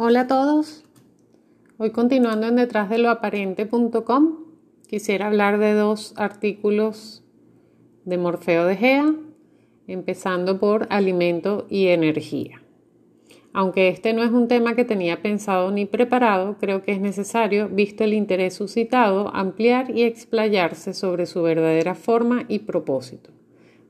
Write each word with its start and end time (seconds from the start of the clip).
Hola 0.00 0.20
a 0.20 0.26
todos. 0.28 0.84
Hoy 1.76 1.90
continuando 1.90 2.46
en 2.46 2.54
detrás 2.54 2.88
de 2.88 2.98
lo 2.98 3.10
aparente.com, 3.10 4.44
quisiera 4.86 5.26
hablar 5.26 5.58
de 5.58 5.72
dos 5.72 6.14
artículos 6.16 7.24
de 8.04 8.16
Morfeo 8.16 8.64
de 8.64 8.76
Gea, 8.76 9.12
empezando 9.88 10.60
por 10.60 10.86
alimento 10.90 11.66
y 11.68 11.88
energía. 11.88 12.62
Aunque 13.52 13.88
este 13.88 14.12
no 14.12 14.22
es 14.22 14.30
un 14.30 14.46
tema 14.46 14.76
que 14.76 14.84
tenía 14.84 15.20
pensado 15.20 15.72
ni 15.72 15.84
preparado, 15.84 16.58
creo 16.60 16.84
que 16.84 16.92
es 16.92 17.00
necesario, 17.00 17.68
visto 17.68 18.04
el 18.04 18.14
interés 18.14 18.54
suscitado, 18.54 19.34
ampliar 19.34 19.90
y 19.90 20.04
explayarse 20.04 20.94
sobre 20.94 21.26
su 21.26 21.42
verdadera 21.42 21.96
forma 21.96 22.44
y 22.46 22.60
propósito. 22.60 23.37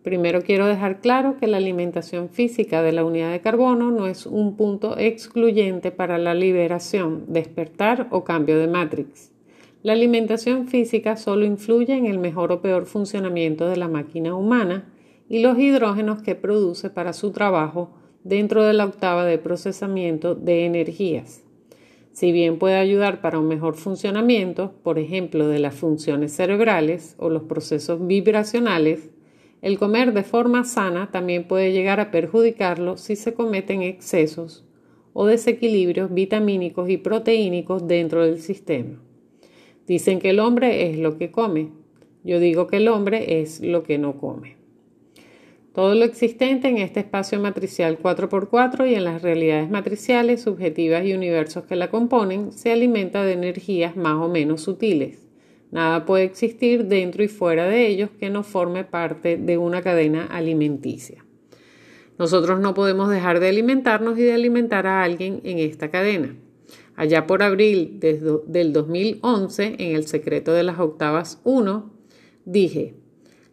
Primero 0.09 0.41
quiero 0.41 0.65
dejar 0.65 1.03
claro 1.03 1.37
que 1.37 1.47
la 1.47 1.59
alimentación 1.59 2.31
física 2.31 2.81
de 2.81 2.93
la 2.93 3.05
unidad 3.05 3.31
de 3.31 3.43
carbono 3.43 3.91
no 3.91 4.07
es 4.07 4.25
un 4.25 4.57
punto 4.57 4.97
excluyente 4.97 5.91
para 5.91 6.17
la 6.17 6.33
liberación, 6.33 7.27
despertar 7.29 8.07
o 8.11 8.25
cambio 8.25 8.59
de 8.59 8.69
matrix. 8.69 9.33
La 9.83 9.93
alimentación 9.93 10.67
física 10.67 11.19
solo 11.19 11.45
influye 11.45 11.95
en 11.95 12.07
el 12.07 12.17
mejor 12.19 12.53
o 12.53 12.63
peor 12.63 12.87
funcionamiento 12.87 13.69
de 13.69 13.77
la 13.77 13.87
máquina 13.87 14.35
humana 14.35 14.91
y 15.29 15.41
los 15.41 15.59
hidrógenos 15.59 16.23
que 16.23 16.35
produce 16.35 16.89
para 16.89 17.13
su 17.13 17.31
trabajo 17.33 17.91
dentro 18.25 18.65
de 18.65 18.73
la 18.73 18.87
octava 18.87 19.27
de 19.27 19.37
procesamiento 19.37 20.35
de 20.35 20.65
energías. 20.65 21.45
Si 22.13 22.33
bien 22.33 22.59
puede 22.59 22.77
ayudar 22.77 23.21
para 23.21 23.39
un 23.39 23.47
mejor 23.47 23.75
funcionamiento, 23.75 24.73
por 24.83 24.99
ejemplo, 24.99 25.49
de 25.49 25.59
las 25.59 25.75
funciones 25.75 26.33
cerebrales 26.33 27.15
o 27.19 27.29
los 27.29 27.43
procesos 27.43 28.07
vibracionales, 28.07 29.11
el 29.61 29.79
comer 29.79 30.13
de 30.13 30.23
forma 30.23 30.65
sana 30.65 31.11
también 31.11 31.49
puede 31.49 31.73
llegar 31.73 31.99
a 32.01 32.11
perjudicarlo 32.11 32.97
si 32.97 33.17
se 33.17 33.35
cometen 33.35 33.83
excesos 33.83 34.65
o 35.13 35.27
desequilibrios 35.27 36.15
vitamínicos 36.15 36.89
y 36.91 36.97
proteínicos 36.97 37.89
dentro 37.89 38.25
del 38.25 38.41
sistema. 38.41 39.03
Dicen 39.87 40.21
que 40.21 40.31
el 40.31 40.39
hombre 40.39 40.91
es 40.91 40.99
lo 40.99 41.19
que 41.19 41.31
come. 41.31 41.71
Yo 42.23 42.39
digo 42.39 42.67
que 42.67 42.77
el 42.77 42.89
hombre 42.89 43.41
es 43.41 43.61
lo 43.61 43.83
que 43.83 43.99
no 43.99 44.17
come. 44.17 44.57
Todo 45.73 45.95
lo 45.95 46.05
existente 46.05 46.69
en 46.69 46.79
este 46.79 47.01
espacio 47.01 47.41
matricial 47.41 47.99
4x4 47.99 48.91
y 48.91 48.95
en 48.95 49.05
las 49.05 49.23
realidades 49.23 49.71
matriciales, 49.71 50.43
subjetivas 50.43 51.05
y 51.05 51.15
universos 51.15 51.65
que 51.65 51.77
la 51.77 51.91
componen 51.91 52.53
se 52.53 52.73
alimenta 52.73 53.23
de 53.23 53.33
energías 53.33 53.97
más 53.97 54.17
o 54.17 54.29
menos 54.29 54.61
sutiles. 54.61 55.28
Nada 55.71 56.07
puede 56.07 56.25
existir 56.25 56.87
dentro 56.87 57.23
y 57.23 57.29
fuera 57.29 57.67
de 57.67 57.87
ellos 57.87 58.11
que 58.19 58.31
no 58.31 58.43
forme 58.43 58.85
parte 58.85 59.37
de 59.37 59.59
una 59.59 59.83
cadena 59.83 60.27
alimenticia. 60.27 61.25
Nosotros 62.19 62.59
no 62.59 62.75
podemos 62.75 63.11
dejar 63.11 63.39
de 63.39 63.49
alimentarnos 63.49 64.19
y 64.19 64.23
de 64.23 64.33
alimentar 64.33 64.87
a 64.87 65.03
alguien 65.03 65.41
en 65.45 65.59
esta 65.59 65.91
cadena. 65.91 66.35
Allá 66.97 67.27
por 67.27 67.43
abril 67.43 68.01
del 68.01 68.73
2011, 68.73 69.77
en 69.79 69.95
El 69.95 70.07
secreto 70.07 70.53
de 70.53 70.65
las 70.65 70.81
octavas 70.81 71.41
1, 71.45 71.93
dije, 72.45 72.95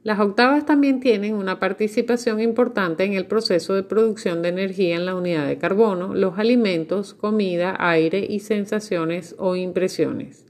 las 0.01 0.19
octavas 0.19 0.65
también 0.65 0.99
tienen 0.99 1.35
una 1.35 1.59
participación 1.59 2.39
importante 2.39 3.03
en 3.03 3.13
el 3.13 3.27
proceso 3.27 3.73
de 3.73 3.83
producción 3.83 4.41
de 4.41 4.49
energía 4.49 4.95
en 4.95 5.05
la 5.05 5.15
unidad 5.15 5.47
de 5.47 5.57
carbono, 5.57 6.15
los 6.15 6.39
alimentos, 6.39 7.13
comida, 7.13 7.75
aire 7.77 8.25
y 8.27 8.39
sensaciones 8.39 9.35
o 9.37 9.55
impresiones 9.55 10.44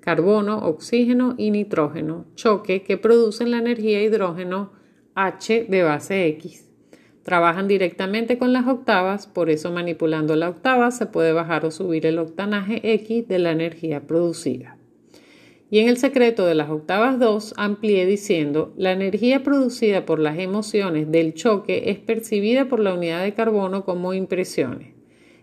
carbono, 0.00 0.58
oxígeno 0.66 1.34
y 1.36 1.50
nitrógeno, 1.50 2.26
choque 2.34 2.82
que 2.82 2.96
producen 2.96 3.50
la 3.50 3.58
energía 3.58 4.02
hidrógeno 4.02 4.72
H 5.14 5.66
de 5.68 5.82
base 5.82 6.26
X. 6.28 6.66
Trabajan 7.22 7.68
directamente 7.68 8.38
con 8.38 8.52
las 8.52 8.66
octavas, 8.66 9.26
por 9.26 9.50
eso 9.50 9.70
manipulando 9.70 10.36
la 10.36 10.48
octava 10.48 10.90
se 10.90 11.06
puede 11.06 11.32
bajar 11.32 11.66
o 11.66 11.70
subir 11.70 12.06
el 12.06 12.18
octanaje 12.18 12.80
X 12.94 13.28
de 13.28 13.38
la 13.38 13.52
energía 13.52 14.06
producida. 14.06 14.78
Y 15.70 15.78
en 15.78 15.88
el 15.88 15.98
secreto 15.98 16.46
de 16.46 16.56
las 16.56 16.70
octavas 16.70 17.20
2 17.20 17.54
amplié 17.56 18.04
diciendo, 18.06 18.72
la 18.76 18.90
energía 18.90 19.44
producida 19.44 20.04
por 20.04 20.18
las 20.18 20.38
emociones 20.38 21.12
del 21.12 21.34
choque 21.34 21.90
es 21.90 21.98
percibida 21.98 22.68
por 22.68 22.80
la 22.80 22.94
unidad 22.94 23.22
de 23.22 23.34
carbono 23.34 23.84
como 23.84 24.12
impresiones. 24.12 24.99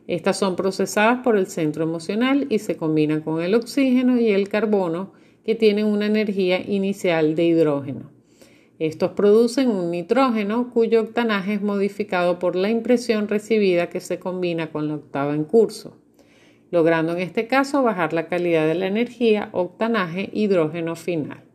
Estas 0.08 0.40
son 0.40 0.56
procesadas 0.56 1.20
por 1.22 1.38
el 1.38 1.48
centro 1.48 1.84
emocional 1.84 2.48
y 2.50 2.60
se 2.60 2.78
combinan 2.78 3.22
con 3.22 3.42
el 3.42 3.54
oxígeno 3.54 4.20
y 4.20 4.30
el 4.30 4.48
carbono 4.48 5.12
que 5.44 5.54
tienen 5.54 5.86
una 5.86 6.06
energía 6.06 6.62
inicial 6.62 7.36
de 7.36 7.46
hidrógeno. 7.46 8.10
Estos 8.80 9.12
producen 9.12 9.70
un 9.70 9.92
nitrógeno 9.92 10.72
cuyo 10.72 11.02
octanaje 11.02 11.56
es 11.56 11.62
modificado 11.62 12.40
por 12.40 12.56
la 12.56 12.70
impresión 12.70 13.28
recibida 13.28 13.90
que 13.90 14.00
se 14.00 14.20
combina 14.20 14.72
con 14.72 14.88
la 14.88 14.96
octava 14.96 15.34
en 15.34 15.44
curso, 15.44 15.98
logrando 16.72 17.14
en 17.14 17.20
este 17.20 17.48
caso 17.48 17.84
bajar 17.84 18.14
la 18.14 18.28
calidad 18.28 18.68
de 18.68 18.76
la 18.76 18.88
energía 18.88 19.50
octanaje 19.52 20.30
hidrógeno 20.32 20.96
final. 20.96 21.47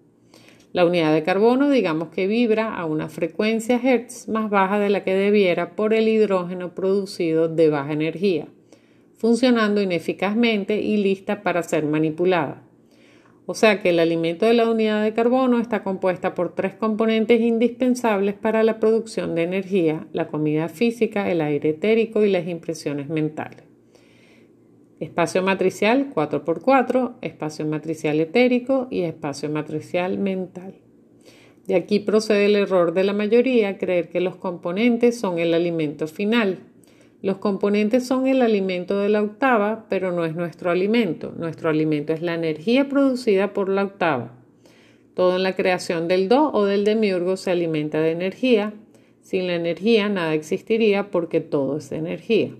La 0.72 0.86
unidad 0.86 1.12
de 1.12 1.22
carbono 1.22 1.68
digamos 1.68 2.08
que 2.08 2.26
vibra 2.26 2.74
a 2.74 2.86
una 2.86 3.10
frecuencia 3.10 3.78
Hertz 3.82 4.26
más 4.28 4.48
baja 4.48 4.78
de 4.78 4.88
la 4.88 5.04
que 5.04 5.14
debiera 5.14 5.76
por 5.76 5.92
el 5.92 6.08
hidrógeno 6.08 6.74
producido 6.74 7.48
de 7.48 7.68
baja 7.68 7.92
energía, 7.92 8.48
funcionando 9.18 9.82
ineficazmente 9.82 10.80
y 10.80 10.96
lista 10.96 11.42
para 11.42 11.62
ser 11.62 11.84
manipulada. 11.84 12.62
O 13.44 13.54
sea 13.54 13.82
que 13.82 13.90
el 13.90 13.98
alimento 13.98 14.46
de 14.46 14.54
la 14.54 14.70
unidad 14.70 15.02
de 15.02 15.12
carbono 15.12 15.58
está 15.58 15.82
compuesta 15.82 16.34
por 16.34 16.54
tres 16.54 16.74
componentes 16.74 17.40
indispensables 17.42 18.34
para 18.34 18.62
la 18.62 18.80
producción 18.80 19.34
de 19.34 19.42
energía, 19.42 20.06
la 20.12 20.28
comida 20.28 20.70
física, 20.70 21.30
el 21.30 21.42
aire 21.42 21.70
etérico 21.70 22.24
y 22.24 22.30
las 22.30 22.48
impresiones 22.48 23.10
mentales. 23.10 23.71
Espacio 25.02 25.42
matricial 25.42 26.14
4x4, 26.14 27.14
espacio 27.22 27.66
matricial 27.66 28.20
etérico 28.20 28.86
y 28.88 29.00
espacio 29.00 29.50
matricial 29.50 30.16
mental. 30.16 30.74
De 31.66 31.74
aquí 31.74 31.98
procede 31.98 32.44
el 32.44 32.54
error 32.54 32.94
de 32.94 33.02
la 33.02 33.12
mayoría, 33.12 33.78
creer 33.78 34.10
que 34.10 34.20
los 34.20 34.36
componentes 34.36 35.18
son 35.18 35.40
el 35.40 35.54
alimento 35.54 36.06
final. 36.06 36.60
Los 37.20 37.38
componentes 37.38 38.06
son 38.06 38.28
el 38.28 38.42
alimento 38.42 38.96
de 39.00 39.08
la 39.08 39.22
octava, 39.22 39.86
pero 39.88 40.12
no 40.12 40.24
es 40.24 40.36
nuestro 40.36 40.70
alimento. 40.70 41.32
Nuestro 41.36 41.68
alimento 41.68 42.12
es 42.12 42.22
la 42.22 42.34
energía 42.34 42.88
producida 42.88 43.52
por 43.52 43.68
la 43.70 43.82
octava. 43.82 44.30
Todo 45.14 45.34
en 45.34 45.42
la 45.42 45.56
creación 45.56 46.06
del 46.06 46.28
do 46.28 46.52
o 46.52 46.64
del 46.64 46.84
demiurgo 46.84 47.36
se 47.36 47.50
alimenta 47.50 48.00
de 48.00 48.12
energía. 48.12 48.72
Sin 49.20 49.48
la 49.48 49.56
energía 49.56 50.08
nada 50.08 50.32
existiría 50.34 51.10
porque 51.10 51.40
todo 51.40 51.78
es 51.78 51.90
energía. 51.90 52.52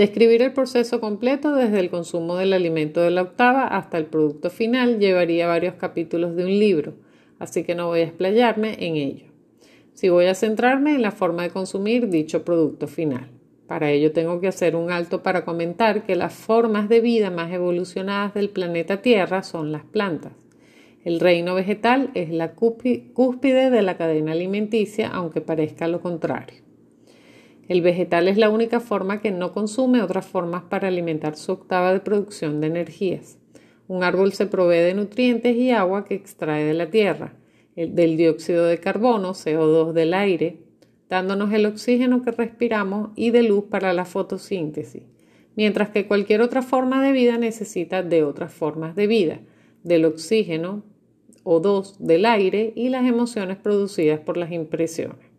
Describir 0.00 0.40
el 0.40 0.54
proceso 0.54 0.98
completo 0.98 1.54
desde 1.54 1.78
el 1.78 1.90
consumo 1.90 2.36
del 2.36 2.54
alimento 2.54 3.02
de 3.02 3.10
la 3.10 3.20
octava 3.20 3.66
hasta 3.66 3.98
el 3.98 4.06
producto 4.06 4.48
final 4.48 4.98
llevaría 4.98 5.46
varios 5.46 5.74
capítulos 5.74 6.36
de 6.36 6.44
un 6.44 6.58
libro, 6.58 6.94
así 7.38 7.64
que 7.64 7.74
no 7.74 7.88
voy 7.88 8.00
a 8.00 8.04
explayarme 8.04 8.76
en 8.78 8.96
ello. 8.96 9.26
Si 9.92 10.08
voy 10.08 10.24
a 10.24 10.34
centrarme 10.34 10.94
en 10.94 11.02
la 11.02 11.10
forma 11.10 11.42
de 11.42 11.50
consumir 11.50 12.08
dicho 12.08 12.46
producto 12.46 12.86
final. 12.88 13.28
Para 13.66 13.90
ello 13.90 14.10
tengo 14.12 14.40
que 14.40 14.48
hacer 14.48 14.74
un 14.74 14.90
alto 14.90 15.22
para 15.22 15.44
comentar 15.44 16.06
que 16.06 16.16
las 16.16 16.32
formas 16.32 16.88
de 16.88 17.02
vida 17.02 17.30
más 17.30 17.52
evolucionadas 17.52 18.32
del 18.32 18.48
planeta 18.48 19.02
Tierra 19.02 19.42
son 19.42 19.70
las 19.70 19.84
plantas. 19.84 20.32
El 21.04 21.20
reino 21.20 21.54
vegetal 21.54 22.10
es 22.14 22.30
la 22.30 22.54
cúspide 22.54 23.68
de 23.68 23.82
la 23.82 23.98
cadena 23.98 24.32
alimenticia, 24.32 25.08
aunque 25.08 25.42
parezca 25.42 25.88
lo 25.88 26.00
contrario. 26.00 26.69
El 27.70 27.82
vegetal 27.82 28.26
es 28.26 28.36
la 28.36 28.50
única 28.50 28.80
forma 28.80 29.20
que 29.20 29.30
no 29.30 29.52
consume 29.52 30.02
otras 30.02 30.26
formas 30.26 30.64
para 30.64 30.88
alimentar 30.88 31.36
su 31.36 31.52
octava 31.52 31.92
de 31.92 32.00
producción 32.00 32.60
de 32.60 32.66
energías. 32.66 33.38
Un 33.86 34.02
árbol 34.02 34.32
se 34.32 34.46
provee 34.46 34.80
de 34.80 34.92
nutrientes 34.92 35.54
y 35.54 35.70
agua 35.70 36.04
que 36.04 36.16
extrae 36.16 36.64
de 36.64 36.74
la 36.74 36.90
tierra, 36.90 37.34
del 37.76 38.16
dióxido 38.16 38.66
de 38.66 38.78
carbono, 38.78 39.34
CO2 39.34 39.92
del 39.92 40.14
aire, 40.14 40.58
dándonos 41.08 41.52
el 41.52 41.64
oxígeno 41.64 42.22
que 42.22 42.32
respiramos 42.32 43.10
y 43.14 43.30
de 43.30 43.44
luz 43.44 43.66
para 43.70 43.92
la 43.92 44.04
fotosíntesis, 44.04 45.04
mientras 45.54 45.90
que 45.90 46.08
cualquier 46.08 46.42
otra 46.42 46.62
forma 46.62 47.00
de 47.04 47.12
vida 47.12 47.38
necesita 47.38 48.02
de 48.02 48.24
otras 48.24 48.52
formas 48.52 48.96
de 48.96 49.06
vida, 49.06 49.42
del 49.84 50.06
oxígeno 50.06 50.82
O2 51.44 51.98
del 51.98 52.26
aire 52.26 52.72
y 52.74 52.88
las 52.88 53.06
emociones 53.06 53.58
producidas 53.58 54.18
por 54.18 54.36
las 54.36 54.50
impresiones. 54.50 55.29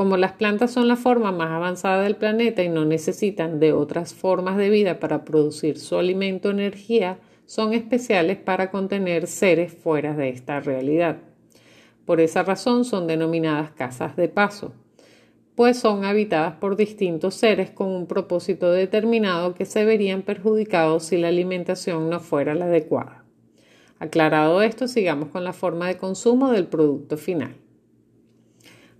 Como 0.00 0.16
las 0.16 0.32
plantas 0.32 0.70
son 0.70 0.88
la 0.88 0.96
forma 0.96 1.30
más 1.30 1.50
avanzada 1.50 2.04
del 2.04 2.16
planeta 2.16 2.62
y 2.62 2.70
no 2.70 2.86
necesitan 2.86 3.60
de 3.60 3.74
otras 3.74 4.14
formas 4.14 4.56
de 4.56 4.70
vida 4.70 4.98
para 4.98 5.26
producir 5.26 5.78
su 5.78 5.98
alimento 5.98 6.48
o 6.48 6.52
energía, 6.52 7.18
son 7.44 7.74
especiales 7.74 8.38
para 8.38 8.70
contener 8.70 9.26
seres 9.26 9.74
fuera 9.74 10.16
de 10.16 10.30
esta 10.30 10.58
realidad. 10.58 11.18
Por 12.06 12.22
esa 12.22 12.42
razón 12.42 12.86
son 12.86 13.06
denominadas 13.08 13.72
casas 13.72 14.16
de 14.16 14.30
paso, 14.30 14.72
pues 15.54 15.78
son 15.78 16.06
habitadas 16.06 16.54
por 16.54 16.76
distintos 16.76 17.34
seres 17.34 17.70
con 17.70 17.88
un 17.88 18.06
propósito 18.06 18.72
determinado 18.72 19.52
que 19.52 19.66
se 19.66 19.84
verían 19.84 20.22
perjudicados 20.22 21.04
si 21.04 21.18
la 21.18 21.28
alimentación 21.28 22.08
no 22.08 22.20
fuera 22.20 22.54
la 22.54 22.64
adecuada. 22.64 23.26
Aclarado 23.98 24.62
esto, 24.62 24.88
sigamos 24.88 25.28
con 25.28 25.44
la 25.44 25.52
forma 25.52 25.88
de 25.88 25.98
consumo 25.98 26.52
del 26.52 26.68
producto 26.68 27.18
final. 27.18 27.54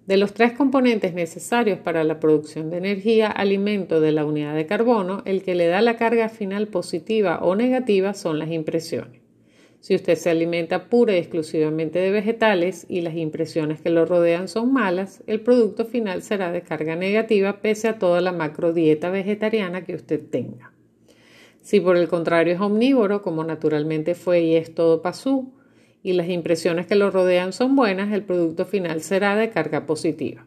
De 0.06 0.16
los 0.16 0.34
tres 0.34 0.52
componentes 0.52 1.14
necesarios 1.14 1.78
para 1.78 2.04
la 2.04 2.18
producción 2.18 2.70
de 2.70 2.78
energía, 2.78 3.28
alimento 3.28 4.00
de 4.00 4.12
la 4.12 4.24
unidad 4.24 4.54
de 4.54 4.66
carbono, 4.66 5.22
el 5.24 5.42
que 5.42 5.54
le 5.54 5.66
da 5.66 5.82
la 5.82 5.96
carga 5.96 6.28
final 6.28 6.68
positiva 6.68 7.38
o 7.42 7.54
negativa 7.54 8.14
son 8.14 8.38
las 8.38 8.50
impresiones. 8.50 9.20
Si 9.80 9.94
usted 9.94 10.16
se 10.16 10.28
alimenta 10.28 10.90
pura 10.90 11.14
y 11.14 11.18
exclusivamente 11.18 11.98
de 11.98 12.10
vegetales 12.10 12.84
y 12.88 13.00
las 13.00 13.14
impresiones 13.14 13.80
que 13.80 13.88
lo 13.88 14.04
rodean 14.04 14.46
son 14.46 14.72
malas, 14.72 15.22
el 15.26 15.40
producto 15.40 15.86
final 15.86 16.22
será 16.22 16.52
de 16.52 16.60
carga 16.60 16.96
negativa 16.96 17.62
pese 17.62 17.88
a 17.88 17.98
toda 17.98 18.20
la 18.20 18.32
macro 18.32 18.74
dieta 18.74 19.08
vegetariana 19.08 19.84
que 19.84 19.94
usted 19.94 20.20
tenga. 20.20 20.72
Si 21.62 21.80
por 21.80 21.96
el 21.96 22.08
contrario 22.08 22.54
es 22.54 22.60
omnívoro, 22.60 23.22
como 23.22 23.42
naturalmente 23.42 24.14
fue 24.14 24.42
y 24.42 24.56
es 24.56 24.74
todo 24.74 25.00
pasú, 25.00 25.54
y 26.02 26.14
las 26.14 26.28
impresiones 26.28 26.86
que 26.86 26.94
lo 26.94 27.10
rodean 27.10 27.52
son 27.52 27.76
buenas, 27.76 28.12
el 28.12 28.24
producto 28.24 28.64
final 28.64 29.02
será 29.02 29.36
de 29.36 29.50
carga 29.50 29.86
positiva. 29.86 30.46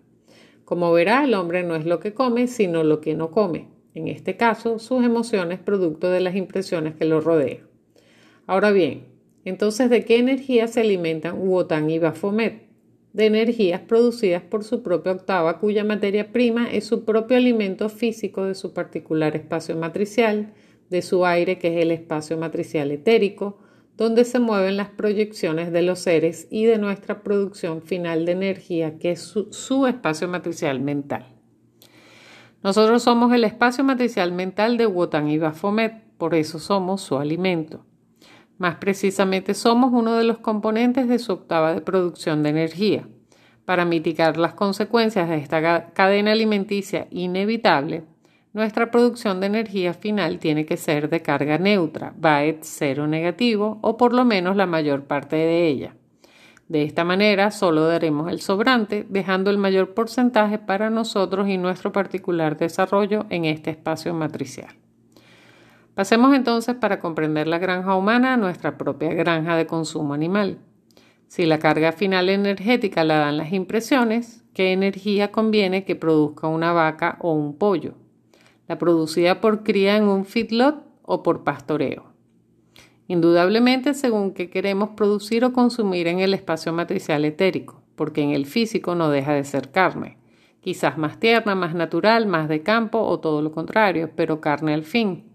Como 0.66 0.92
verá, 0.92 1.26
el 1.26 1.34
hombre 1.34 1.64
no 1.64 1.76
es 1.76 1.86
lo 1.86 2.00
que 2.00 2.14
come, 2.14 2.48
sino 2.48 2.84
lo 2.84 3.02
que 3.02 3.16
no 3.16 3.32
come. 3.32 3.68
En 3.94 4.08
este 4.08 4.38
caso, 4.38 4.80
sus 4.80 5.04
emociones 5.04 5.60
producto 5.60 6.10
de 6.10 6.22
las 6.22 6.36
impresiones 6.36 6.96
que 6.96 7.06
lo 7.06 7.22
rodean. 7.22 7.68
Ahora 8.48 8.72
bien, 8.72 9.06
entonces, 9.46 9.90
¿de 9.90 10.04
qué 10.06 10.18
energía 10.18 10.68
se 10.68 10.82
alimentan 10.82 11.38
Wotan 11.38 11.90
y 11.90 12.00
Baphomet? 12.00 12.64
De 13.12 13.26
energías 13.28 13.82
producidas 13.82 14.42
por 14.42 14.64
su 14.64 14.82
propia 14.82 15.12
octava, 15.12 15.60
cuya 15.60 15.84
materia 15.84 16.32
prima 16.32 16.72
es 16.72 16.86
su 16.86 17.06
propio 17.06 17.38
alimento 17.38 17.90
físico 17.90 18.46
de 18.46 18.56
su 18.56 18.74
particular 18.74 19.36
espacio 19.36 19.76
matricial, 19.76 20.54
de 20.90 21.02
su 21.04 21.26
aire, 21.26 21.60
que 21.60 21.76
es 21.76 21.84
el 21.84 21.92
espacio 21.92 22.38
matricial 22.38 22.90
etérico, 22.92 23.60
donde 23.98 24.26
se 24.26 24.40
mueven 24.40 24.78
las 24.78 24.90
proyecciones 24.90 25.72
de 25.72 25.84
los 25.84 26.00
seres 26.00 26.48
y 26.50 26.66
de 26.66 26.78
nuestra 26.78 27.22
producción 27.22 27.82
final 27.82 28.26
de 28.26 28.32
energía, 28.32 28.98
que 28.98 29.12
es 29.12 29.22
su, 29.22 29.88
espacio 29.88 30.28
matricial 30.28 30.80
mental. 30.80 31.28
Nosotros 32.64 33.04
somos 33.04 33.34
el 33.34 33.44
espacio 33.44 33.84
matricial 33.84 34.32
mental 34.32 34.78
de 34.78 34.88
Wotan 34.88 35.30
y 35.30 35.38
Baphomet, 35.38 36.04
por 36.18 36.34
eso 36.34 36.60
somos 36.60 37.02
su 37.02 37.18
alimento. 37.18 37.86
Más 38.58 38.76
precisamente, 38.76 39.54
somos 39.54 39.92
uno 39.94 40.16
de 40.16 40.24
los 40.24 40.38
componentes 40.38 41.08
de 41.08 41.20
su 41.20 41.34
octava 41.34 41.74
de 41.74 41.82
producción 41.82 42.44
de 42.44 42.50
energía. 42.50 43.08
Para 43.66 43.86
mitigar 43.86 44.38
las 44.38 44.54
consecuencias 44.54 45.30
de 45.30 45.38
esta 45.38 45.92
cadena 45.94 46.32
alimenticia 46.32 47.08
inevitable, 47.12 48.06
nuestra 48.54 48.92
producción 48.92 49.40
de 49.40 49.48
energía 49.48 49.96
final 49.96 50.38
tiene 50.38 50.66
que 50.68 50.78
ser 50.78 51.10
de 51.10 51.24
carga 51.24 51.58
neutra, 51.58 52.14
BAET 52.16 52.60
cero 52.62 53.08
negativo 53.08 53.80
o 53.82 53.98
por 53.98 54.14
lo 54.14 54.26
menos 54.26 54.56
la 54.56 54.68
mayor 54.68 55.06
parte 55.06 55.36
de 55.36 55.68
ella. 55.68 55.96
De 56.70 56.84
esta 56.84 57.04
manera 57.04 57.50
solo 57.50 57.88
daremos 57.88 58.32
el 58.32 58.42
sobrante, 58.42 59.06
dejando 59.10 59.50
el 59.50 59.58
mayor 59.58 59.96
porcentaje 59.96 60.60
para 60.60 60.92
nosotros 60.92 61.50
y 61.50 61.58
nuestro 61.58 61.92
particular 61.92 62.56
desarrollo 62.56 63.26
en 63.30 63.46
este 63.46 63.72
espacio 63.72 64.14
matricial. 64.14 64.76
Pasemos 65.96 66.36
entonces 66.36 66.76
para 66.76 67.00
comprender 67.00 67.48
la 67.48 67.58
granja 67.58 67.96
humana 67.96 68.34
a 68.34 68.38
nuestra 68.38 68.78
propia 68.78 69.14
granja 69.14 69.56
de 69.56 69.66
consumo 69.66 70.14
animal. 70.14 70.60
Si 71.28 71.48
la 71.48 71.58
carga 71.58 71.92
final 71.92 72.30
energética 72.30 73.04
la 73.04 73.18
dan 73.18 73.38
las 73.38 73.52
impresiones, 73.52 74.44
¿qué 74.54 74.74
energía 74.74 75.32
conviene 75.32 75.86
que 75.86 75.96
produzca 75.96 76.48
una 76.48 76.72
vaca 76.72 77.18
o 77.20 77.34
un 77.34 77.58
pollo? 77.58 78.03
La 78.68 78.78
producida 78.78 79.42
por 79.42 79.64
cría 79.64 79.98
en 79.98 80.06
un 80.06 80.26
feedlot 80.26 80.84
o 81.02 81.24
por 81.24 81.44
pastoreo. 81.44 82.06
Indudablemente 83.08 83.94
según 83.94 84.34
qué 84.34 84.50
queremos 84.50 84.92
producir 84.92 85.44
o 85.44 85.54
consumir 85.54 86.08
en 86.08 86.20
el 86.20 86.34
espacio 86.34 86.72
matricial 86.72 87.26
etérico, 87.26 87.82
porque 87.96 88.22
en 88.22 88.32
el 88.32 88.46
físico 88.46 88.96
no 88.96 89.10
deja 89.10 89.34
de 89.34 89.44
ser 89.44 89.72
carne, 89.72 90.18
quizás 90.62 90.98
más 90.98 91.20
tierna, 91.20 91.56
más 91.56 91.76
natural, 91.76 92.26
más 92.26 92.48
de 92.48 92.64
campo 92.64 93.00
o 93.00 93.20
todo 93.20 93.42
lo 93.42 93.52
contrario, 93.52 94.12
pero 94.16 94.40
carne 94.40 94.74
al 94.74 94.84
fin. 94.84 95.26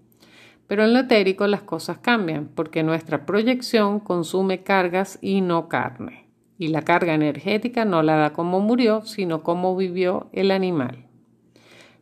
Pero 0.66 0.84
en 0.84 0.94
lo 0.94 1.00
etérico 1.00 1.46
las 1.46 1.62
cosas 1.62 1.98
cambian, 1.98 2.48
porque 2.54 2.82
nuestra 2.82 3.26
proyección 3.26 4.00
consume 4.00 4.62
cargas 4.62 5.18
y 5.20 5.42
no 5.42 5.68
carne. 5.68 6.28
Y 6.58 6.68
la 6.68 6.82
carga 6.82 7.14
energética 7.14 7.84
no 7.84 8.02
la 8.02 8.16
da 8.16 8.32
como 8.32 8.60
murió, 8.60 9.02
sino 9.02 9.42
como 9.42 9.76
vivió 9.76 10.28
el 10.32 10.50
animal. 10.50 11.07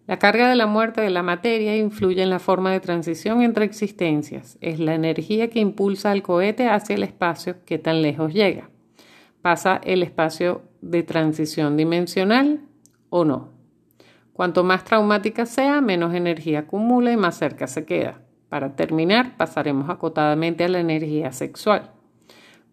La 0.07 0.21
carga 0.21 0.49
de 0.49 0.55
la 0.55 0.67
muerte 0.67 1.01
de 1.01 1.11
la 1.11 1.25
materia 1.25 1.77
influye 1.77 2.23
en 2.23 2.31
la 2.31 2.39
forma 2.39 2.71
de 2.71 2.79
transición 2.79 3.43
entre 3.43 3.65
existencias. 3.65 4.57
Es 4.61 4.79
la 4.79 4.95
energía 4.95 5.51
que 5.51 5.59
impulsa 5.59 6.13
al 6.13 6.23
cohete 6.23 6.69
hacia 6.69 6.95
el 6.95 7.03
espacio 7.03 7.57
que 7.65 7.79
tan 7.79 8.03
lejos 8.03 8.33
llega. 8.33 8.71
Pasa 9.43 9.81
el 9.83 10.05
espacio 10.05 10.63
de 10.81 11.03
transición 11.03 11.77
dimensional 11.77 12.61
o 13.11 13.25
no. 13.25 13.49
Cuanto 14.33 14.63
más 14.63 14.85
traumática 14.85 15.45
sea, 15.45 15.81
menos 15.81 16.15
energía 16.15 16.61
acumula 16.61 17.11
y 17.11 17.17
más 17.17 17.37
cerca 17.37 17.67
se 17.67 17.85
queda. 17.85 18.21
Para 18.49 18.77
terminar, 18.77 19.37
pasaremos 19.37 19.91
acotadamente 19.91 20.63
a 20.63 20.69
la 20.69 20.79
energía 20.79 21.33
sexual. 21.33 21.96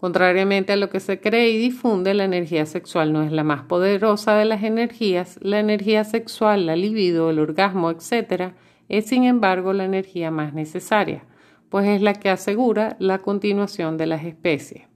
Contrariamente 0.03 0.73
a 0.73 0.75
lo 0.75 0.89
que 0.89 0.99
se 0.99 1.21
cree 1.21 1.51
y 1.51 1.57
difunde, 1.57 2.13
la 2.13 2.25
energía 2.25 2.65
sexual 2.65 3.13
no 3.13 3.23
es 3.23 3.31
la 3.31 3.45
más 3.45 3.61
poderosa 3.61 4.35
de 4.35 4.43
las 4.43 4.61
energías. 4.61 5.39
La 5.41 5.61
energía 5.61 6.03
sexual, 6.03 6.65
la 6.65 6.75
libido, 6.75 7.29
el 7.29 7.39
orgasmo, 7.39 7.89
etc., 7.89 8.51
es 8.89 9.05
sin 9.05 9.23
embargo 9.23 9.71
la 9.71 9.85
energía 9.85 10.29
más 10.29 10.53
necesaria, 10.53 11.23
pues 11.69 11.87
es 11.87 12.01
la 12.01 12.15
que 12.15 12.29
asegura 12.29 12.97
la 12.99 13.19
continuación 13.19 13.95
de 13.95 14.07
las 14.07 14.25
especies. 14.25 14.89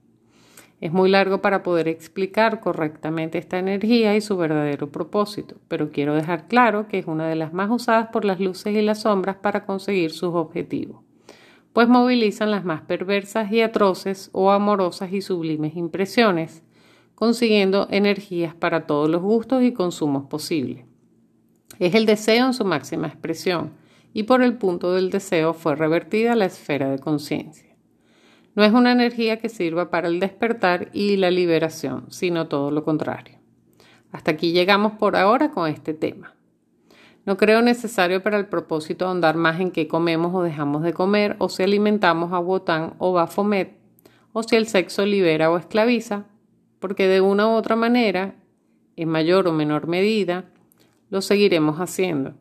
Es 0.82 0.92
muy 0.92 1.08
largo 1.08 1.40
para 1.40 1.62
poder 1.62 1.88
explicar 1.88 2.60
correctamente 2.60 3.38
esta 3.38 3.58
energía 3.58 4.14
y 4.14 4.20
su 4.20 4.36
verdadero 4.36 4.92
propósito, 4.92 5.56
pero 5.68 5.90
quiero 5.90 6.14
dejar 6.14 6.48
claro 6.48 6.86
que 6.86 6.98
es 6.98 7.06
una 7.06 7.26
de 7.28 7.36
las 7.36 7.54
más 7.54 7.70
usadas 7.70 8.08
por 8.08 8.26
las 8.26 8.40
luces 8.40 8.76
y 8.76 8.82
las 8.82 9.00
sombras 9.00 9.36
para 9.36 9.64
conseguir 9.64 10.10
sus 10.10 10.34
objetivos 10.34 11.07
pues 11.72 11.88
movilizan 11.88 12.50
las 12.50 12.64
más 12.64 12.82
perversas 12.82 13.52
y 13.52 13.60
atroces 13.60 14.30
o 14.32 14.50
amorosas 14.50 15.12
y 15.12 15.20
sublimes 15.20 15.76
impresiones, 15.76 16.62
consiguiendo 17.14 17.88
energías 17.90 18.54
para 18.54 18.86
todos 18.86 19.08
los 19.08 19.22
gustos 19.22 19.62
y 19.62 19.72
consumos 19.72 20.26
posibles. 20.26 20.84
Es 21.78 21.94
el 21.94 22.06
deseo 22.06 22.46
en 22.46 22.54
su 22.54 22.64
máxima 22.64 23.08
expresión, 23.08 23.72
y 24.12 24.24
por 24.24 24.42
el 24.42 24.54
punto 24.54 24.92
del 24.92 25.10
deseo 25.10 25.54
fue 25.54 25.76
revertida 25.76 26.34
la 26.34 26.46
esfera 26.46 26.90
de 26.90 26.98
conciencia. 26.98 27.76
No 28.54 28.64
es 28.64 28.72
una 28.72 28.90
energía 28.90 29.38
que 29.38 29.48
sirva 29.48 29.90
para 29.90 30.08
el 30.08 30.18
despertar 30.18 30.90
y 30.92 31.16
la 31.16 31.30
liberación, 31.30 32.06
sino 32.10 32.48
todo 32.48 32.70
lo 32.70 32.82
contrario. 32.82 33.38
Hasta 34.10 34.32
aquí 34.32 34.52
llegamos 34.52 34.92
por 34.92 35.14
ahora 35.14 35.50
con 35.50 35.68
este 35.68 35.94
tema. 35.94 36.34
No 37.28 37.36
creo 37.36 37.60
necesario 37.60 38.22
para 38.22 38.38
el 38.38 38.46
propósito 38.46 39.04
ahondar 39.04 39.36
más 39.36 39.60
en 39.60 39.70
qué 39.70 39.86
comemos 39.86 40.34
o 40.34 40.40
dejamos 40.42 40.82
de 40.82 40.94
comer, 40.94 41.36
o 41.38 41.50
si 41.50 41.62
alimentamos 41.62 42.32
a 42.32 42.38
Wotan 42.38 42.94
o 42.96 43.12
Baphomet, 43.12 43.76
o 44.32 44.42
si 44.42 44.56
el 44.56 44.66
sexo 44.66 45.04
libera 45.04 45.50
o 45.50 45.58
esclaviza, 45.58 46.24
porque 46.78 47.06
de 47.06 47.20
una 47.20 47.46
u 47.46 47.50
otra 47.50 47.76
manera, 47.76 48.36
en 48.96 49.10
mayor 49.10 49.46
o 49.46 49.52
menor 49.52 49.88
medida, 49.88 50.46
lo 51.10 51.20
seguiremos 51.20 51.80
haciendo. 51.80 52.32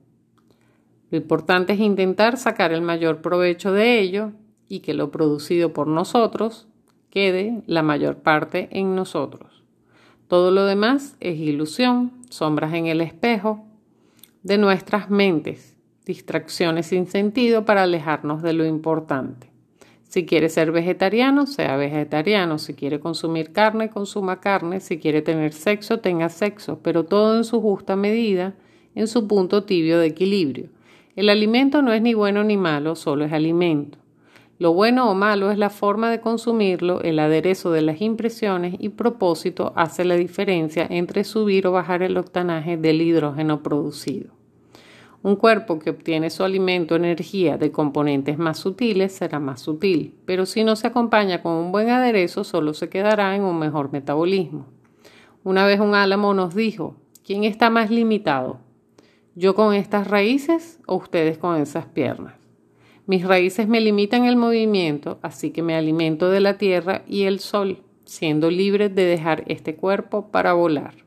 Lo 1.11 1.17
importante 1.17 1.73
es 1.73 1.81
intentar 1.81 2.37
sacar 2.37 2.71
el 2.71 2.81
mayor 2.81 3.21
provecho 3.21 3.73
de 3.73 3.99
ello 3.99 4.31
y 4.69 4.79
que 4.79 4.93
lo 4.93 5.11
producido 5.11 5.73
por 5.73 5.87
nosotros 5.87 6.65
quede 7.09 7.61
la 7.67 7.83
mayor 7.83 8.19
parte 8.19 8.69
en 8.71 8.95
nosotros. 8.95 9.65
Todo 10.29 10.49
lo 10.49 10.63
demás 10.63 11.17
es 11.19 11.37
ilusión, 11.39 12.13
sombras 12.29 12.73
en 12.73 12.87
el 12.87 13.01
espejo, 13.01 13.66
de 14.47 14.57
nuestras 14.57 15.09
mentes, 15.09 15.75
distracciones 16.05 16.85
sin 16.85 17.05
sentido 17.07 17.65
para 17.65 17.83
alejarnos 17.83 18.41
de 18.41 18.53
lo 18.53 18.65
importante. 18.65 19.51
Si 20.07 20.25
quiere 20.25 20.47
ser 20.47 20.71
vegetariano, 20.71 21.45
sea 21.45 21.75
vegetariano. 21.75 22.57
Si 22.57 22.73
quiere 22.73 23.01
consumir 23.01 23.51
carne, 23.51 23.89
consuma 23.89 24.39
carne. 24.39 24.79
Si 24.79 24.99
quiere 24.99 25.21
tener 25.21 25.51
sexo, 25.51 25.99
tenga 25.99 26.29
sexo, 26.29 26.79
pero 26.81 27.03
todo 27.03 27.35
en 27.35 27.43
su 27.43 27.59
justa 27.59 27.97
medida, 27.97 28.55
en 28.95 29.07
su 29.07 29.27
punto 29.27 29.65
tibio 29.65 29.99
de 29.99 30.07
equilibrio. 30.07 30.69
El 31.17 31.27
alimento 31.27 31.81
no 31.81 31.91
es 31.91 32.01
ni 32.01 32.13
bueno 32.13 32.45
ni 32.45 32.55
malo, 32.55 32.95
solo 32.95 33.25
es 33.25 33.33
alimento. 33.33 33.97
Lo 34.59 34.71
bueno 34.71 35.11
o 35.11 35.13
malo 35.13 35.51
es 35.51 35.57
la 35.57 35.69
forma 35.69 36.09
de 36.09 36.21
consumirlo, 36.21 37.01
el 37.01 37.19
aderezo 37.19 37.71
de 37.71 37.81
las 37.81 37.99
impresiones 37.99 38.75
y 38.79 38.89
propósito 38.89 39.73
hace 39.75 40.05
la 40.05 40.15
diferencia 40.15 40.87
entre 40.89 41.25
subir 41.25 41.67
o 41.67 41.73
bajar 41.73 42.01
el 42.01 42.15
octanaje 42.15 42.77
del 42.77 43.01
hidrógeno 43.01 43.61
producido. 43.61 44.36
Un 45.23 45.35
cuerpo 45.35 45.79
que 45.79 45.89
obtiene 45.89 46.29
su 46.29 46.43
alimento 46.43 46.95
energía 46.95 47.57
de 47.57 47.71
componentes 47.71 48.37
más 48.37 48.59
sutiles 48.59 49.13
será 49.13 49.39
más 49.39 49.61
sutil, 49.61 50.13
pero 50.25 50.45
si 50.45 50.63
no 50.63 50.75
se 50.75 50.87
acompaña 50.87 51.41
con 51.41 51.53
un 51.53 51.71
buen 51.71 51.89
aderezo 51.89 52.43
solo 52.43 52.73
se 52.73 52.89
quedará 52.89 53.35
en 53.35 53.41
un 53.41 53.57
mejor 53.57 53.91
metabolismo. 53.91 54.67
Una 55.43 55.65
vez 55.65 55.79
un 55.79 55.95
álamo 55.95 56.33
nos 56.33 56.53
dijo, 56.53 56.95
¿quién 57.25 57.45
está 57.45 57.69
más 57.69 57.89
limitado? 57.89 58.59
¿Yo 59.33 59.55
con 59.55 59.73
estas 59.73 60.07
raíces 60.07 60.79
o 60.85 60.95
ustedes 60.95 61.37
con 61.37 61.59
esas 61.59 61.85
piernas? 61.85 62.35
Mis 63.07 63.25
raíces 63.25 63.67
me 63.67 63.81
limitan 63.81 64.25
el 64.25 64.35
movimiento, 64.35 65.17
así 65.21 65.51
que 65.51 65.63
me 65.63 65.75
alimento 65.75 66.29
de 66.29 66.41
la 66.41 66.57
tierra 66.57 67.03
y 67.07 67.23
el 67.23 67.39
sol, 67.39 67.81
siendo 68.05 68.51
libre 68.51 68.89
de 68.89 69.05
dejar 69.05 69.45
este 69.47 69.75
cuerpo 69.75 70.29
para 70.29 70.53
volar. 70.53 71.06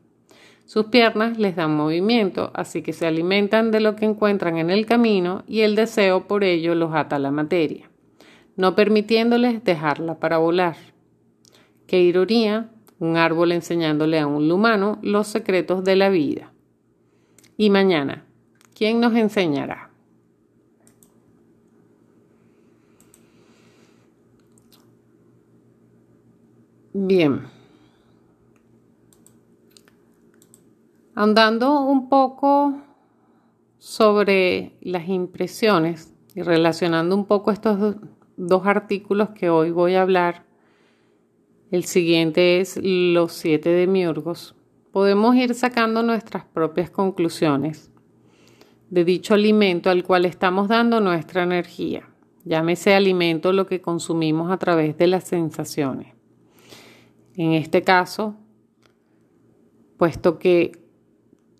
Sus 0.70 0.84
piernas 0.84 1.36
les 1.36 1.56
dan 1.56 1.76
movimiento, 1.76 2.52
así 2.54 2.80
que 2.82 2.92
se 2.92 3.04
alimentan 3.04 3.72
de 3.72 3.80
lo 3.80 3.96
que 3.96 4.04
encuentran 4.04 4.56
en 4.56 4.70
el 4.70 4.86
camino 4.86 5.42
y 5.48 5.62
el 5.62 5.74
deseo 5.74 6.28
por 6.28 6.44
ello 6.44 6.76
los 6.76 6.94
ata 6.94 7.16
a 7.16 7.18
la 7.18 7.32
materia, 7.32 7.90
no 8.54 8.76
permitiéndoles 8.76 9.64
dejarla 9.64 10.20
para 10.20 10.38
volar. 10.38 10.76
Qué 11.88 12.00
ironía, 12.00 12.70
un 13.00 13.16
árbol 13.16 13.50
enseñándole 13.50 14.20
a 14.20 14.28
un 14.28 14.48
humano 14.48 15.00
los 15.02 15.26
secretos 15.26 15.82
de 15.82 15.96
la 15.96 16.08
vida. 16.08 16.52
Y 17.56 17.68
mañana, 17.70 18.24
¿quién 18.72 19.00
nos 19.00 19.16
enseñará? 19.16 19.90
Bien. 26.92 27.59
Andando 31.22 31.82
un 31.82 32.08
poco 32.08 32.80
sobre 33.76 34.78
las 34.80 35.06
impresiones 35.06 36.14
y 36.34 36.40
relacionando 36.40 37.14
un 37.14 37.26
poco 37.26 37.50
estos 37.50 37.96
dos 38.38 38.66
artículos 38.66 39.28
que 39.28 39.50
hoy 39.50 39.70
voy 39.70 39.96
a 39.96 40.00
hablar, 40.00 40.46
el 41.70 41.84
siguiente 41.84 42.60
es 42.60 42.80
los 42.82 43.32
siete 43.32 43.68
demiurgos, 43.68 44.54
podemos 44.92 45.36
ir 45.36 45.52
sacando 45.54 46.02
nuestras 46.02 46.46
propias 46.46 46.88
conclusiones 46.88 47.90
de 48.88 49.04
dicho 49.04 49.34
alimento 49.34 49.90
al 49.90 50.04
cual 50.04 50.24
estamos 50.24 50.68
dando 50.68 51.00
nuestra 51.00 51.42
energía. 51.42 52.08
Llámese 52.46 52.94
alimento 52.94 53.52
lo 53.52 53.66
que 53.66 53.82
consumimos 53.82 54.50
a 54.50 54.56
través 54.56 54.96
de 54.96 55.06
las 55.06 55.24
sensaciones. 55.24 56.14
En 57.36 57.52
este 57.52 57.82
caso, 57.82 58.36
puesto 59.98 60.38
que 60.38 60.80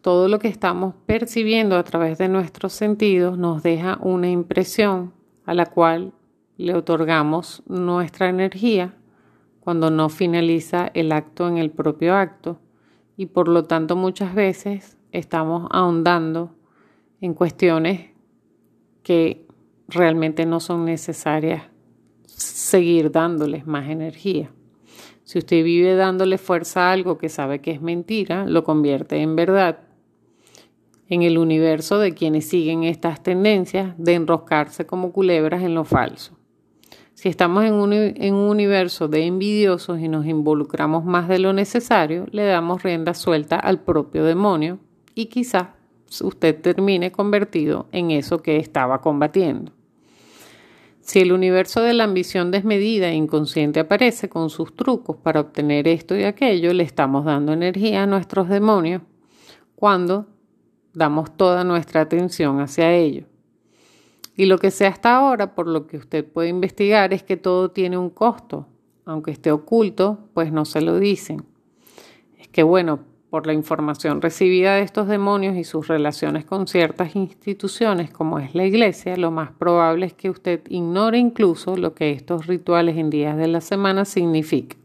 todo 0.02 0.28
lo 0.28 0.38
que 0.38 0.49
estamos 0.49 0.95
percibiendo 1.07 1.76
a 1.76 1.85
través 1.85 2.19
de 2.19 2.28
nuestros 2.28 2.73
sentidos 2.73 3.37
nos 3.37 3.62
deja 3.62 3.99
una 4.00 4.30
impresión 4.30 5.12
a 5.45 5.54
la 5.54 5.66
cual 5.66 6.12
le 6.57 6.75
otorgamos 6.75 7.62
nuestra 7.66 8.28
energía 8.28 8.95
cuando 9.61 9.90
no 9.90 10.09
finaliza 10.09 10.90
el 10.95 11.12
acto 11.12 11.49
en 11.49 11.59
el 11.59 11.71
propio 11.71 12.14
acto 12.14 12.59
y 13.16 13.26
por 13.26 13.49
lo 13.49 13.64
tanto 13.64 13.97
muchas 13.97 14.35
veces 14.35 14.97
estamos 15.12 15.69
ahondando 15.71 16.54
en 17.21 17.35
cuestiones 17.35 18.11
que 19.02 19.47
realmente 19.88 20.47
no 20.47 20.61
son 20.61 20.87
necesarias 20.87 21.64
seguir 22.25 23.11
dándoles 23.11 23.66
más 23.66 23.90
energía. 23.90 24.50
Si 25.25 25.38
usted 25.38 25.62
vive 25.62 25.95
dándole 25.95 26.38
fuerza 26.38 26.88
a 26.88 26.92
algo 26.92 27.19
que 27.19 27.28
sabe 27.28 27.61
que 27.61 27.71
es 27.71 27.83
mentira, 27.83 28.47
lo 28.47 28.64
convierte 28.64 29.19
en 29.19 29.37
verdad 29.37 29.89
en 31.11 31.23
el 31.23 31.38
universo 31.38 31.99
de 31.99 32.14
quienes 32.14 32.49
siguen 32.49 32.85
estas 32.85 33.23
tendencias 33.23 33.95
de 33.99 34.14
enroscarse 34.14 34.87
como 34.87 35.12
culebras 35.12 35.62
en 35.62 35.75
lo 35.75 35.85
falso. 35.85 36.38
Si 37.14 37.29
estamos 37.29 37.64
en 37.64 37.75
un, 37.75 38.35
universo 38.35 39.09
de 39.09 39.26
envidiosos 39.26 40.00
y 40.00 40.09
nos 40.09 40.25
involucramos 40.25 41.05
más 41.05 41.29
de 41.29 41.38
lo 41.38 41.52
necesario, 41.52 42.26
le 42.31 42.45
damos 42.45 42.83
rienda 42.83 43.12
suelta 43.12 43.57
al 43.57 43.81
propio 43.81 44.25
demonio 44.25 44.79
y 45.14 45.26
quizás 45.26 45.67
usted 46.23 46.59
termine 46.59 47.12
convertido 47.12 47.88
en 47.93 48.12
eso 48.12 48.38
que 48.38 48.57
estaba 48.57 49.02
combatiendo. 49.02 49.73
Si 51.00 51.19
el 51.19 51.33
universo 51.33 51.83
de 51.83 51.93
la 51.93 52.05
ambición 52.05 52.52
desmedida 52.52 53.09
e 53.09 53.17
inconsciente 53.17 53.81
aparece 53.81 54.29
con 54.29 54.49
sus 54.49 54.75
trucos 54.75 55.17
para 55.17 55.40
obtener 55.40 55.88
esto 55.88 56.17
y 56.17 56.23
aquello, 56.23 56.73
le 56.73 56.85
estamos 56.85 57.25
dando 57.25 57.52
energía 57.52 58.05
a 58.05 58.07
nuestros 58.07 58.49
demonios 58.49 59.02
cuando 59.75 60.26
damos 60.92 61.37
toda 61.37 61.64
nuestra 61.64 62.02
atención 62.02 62.61
hacia 62.61 62.92
ello. 62.92 63.25
Y 64.37 64.47
lo 64.47 64.59
que 64.59 64.70
sé 64.70 64.87
hasta 64.87 65.16
ahora, 65.16 65.54
por 65.54 65.66
lo 65.66 65.87
que 65.87 65.99
usted 65.99 66.25
puede 66.25 66.49
investigar, 66.49 67.12
es 67.12 67.23
que 67.23 67.37
todo 67.37 67.70
tiene 67.70 67.99
un 67.99 68.11
costo. 68.11 68.66
Aunque 69.04 69.30
esté 69.30 69.52
oculto, 69.52 70.18
pues 70.35 70.52
no 70.52 70.64
se 70.64 70.80
lo 70.80 70.99
dicen. 70.99 71.44
Es 72.38 72.49
que 72.49 72.62
bueno, 72.62 73.00
por 73.30 73.47
la 73.47 73.52
información 73.52 74.20
recibida 74.20 74.75
de 74.75 74.82
estos 74.82 75.06
demonios 75.06 75.56
y 75.56 75.64
sus 75.64 75.87
relaciones 75.87 76.44
con 76.44 76.66
ciertas 76.66 77.14
instituciones 77.14 78.11
como 78.11 78.40
es 78.40 78.54
la 78.54 78.64
iglesia, 78.64 79.16
lo 79.16 79.30
más 79.30 79.52
probable 79.52 80.06
es 80.06 80.14
que 80.14 80.30
usted 80.30 80.62
ignore 80.68 81.18
incluso 81.18 81.76
lo 81.76 81.94
que 81.94 82.11
estos 82.11 82.47
rituales 82.47 82.97
en 82.97 83.09
días 83.09 83.37
de 83.37 83.47
la 83.47 83.61
semana 83.61 84.04
significan. 84.04 84.78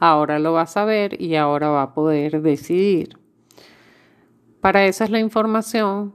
Ahora 0.00 0.38
lo 0.38 0.52
va 0.52 0.62
a 0.62 0.66
saber 0.66 1.20
y 1.20 1.36
ahora 1.36 1.68
va 1.68 1.82
a 1.82 1.94
poder 1.94 2.42
decidir. 2.42 3.18
Para 4.60 4.86
eso 4.86 5.04
es 5.04 5.10
la 5.10 5.20
información 5.20 6.14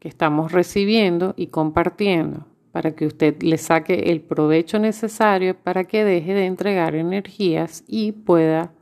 que 0.00 0.08
estamos 0.08 0.52
recibiendo 0.52 1.34
y 1.36 1.46
compartiendo, 1.46 2.46
para 2.72 2.96
que 2.96 3.06
usted 3.06 3.40
le 3.42 3.56
saque 3.56 4.10
el 4.10 4.20
provecho 4.20 4.78
necesario 4.78 5.56
para 5.56 5.84
que 5.84 6.04
deje 6.04 6.34
de 6.34 6.46
entregar 6.46 6.96
energías 6.96 7.84
y 7.86 8.12
pueda 8.12 8.72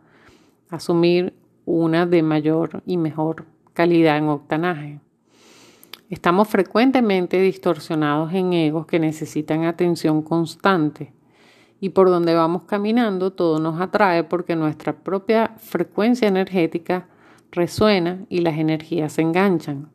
asumir 0.70 1.34
una 1.66 2.06
de 2.06 2.22
mayor 2.22 2.82
y 2.86 2.96
mejor 2.96 3.44
calidad 3.74 4.16
en 4.16 4.28
octanaje. 4.28 5.00
Estamos 6.08 6.48
frecuentemente 6.48 7.40
distorsionados 7.40 8.32
en 8.32 8.52
egos 8.54 8.86
que 8.86 8.98
necesitan 8.98 9.64
atención 9.64 10.22
constante 10.22 11.12
y 11.80 11.90
por 11.90 12.08
donde 12.08 12.34
vamos 12.34 12.62
caminando 12.62 13.32
todo 13.32 13.58
nos 13.58 13.80
atrae 13.80 14.24
porque 14.24 14.56
nuestra 14.56 14.92
propia 14.92 15.54
frecuencia 15.56 16.28
energética 16.28 17.08
resuena 17.52 18.24
y 18.28 18.40
las 18.40 18.58
energías 18.58 19.12
se 19.12 19.22
enganchan. 19.22 19.90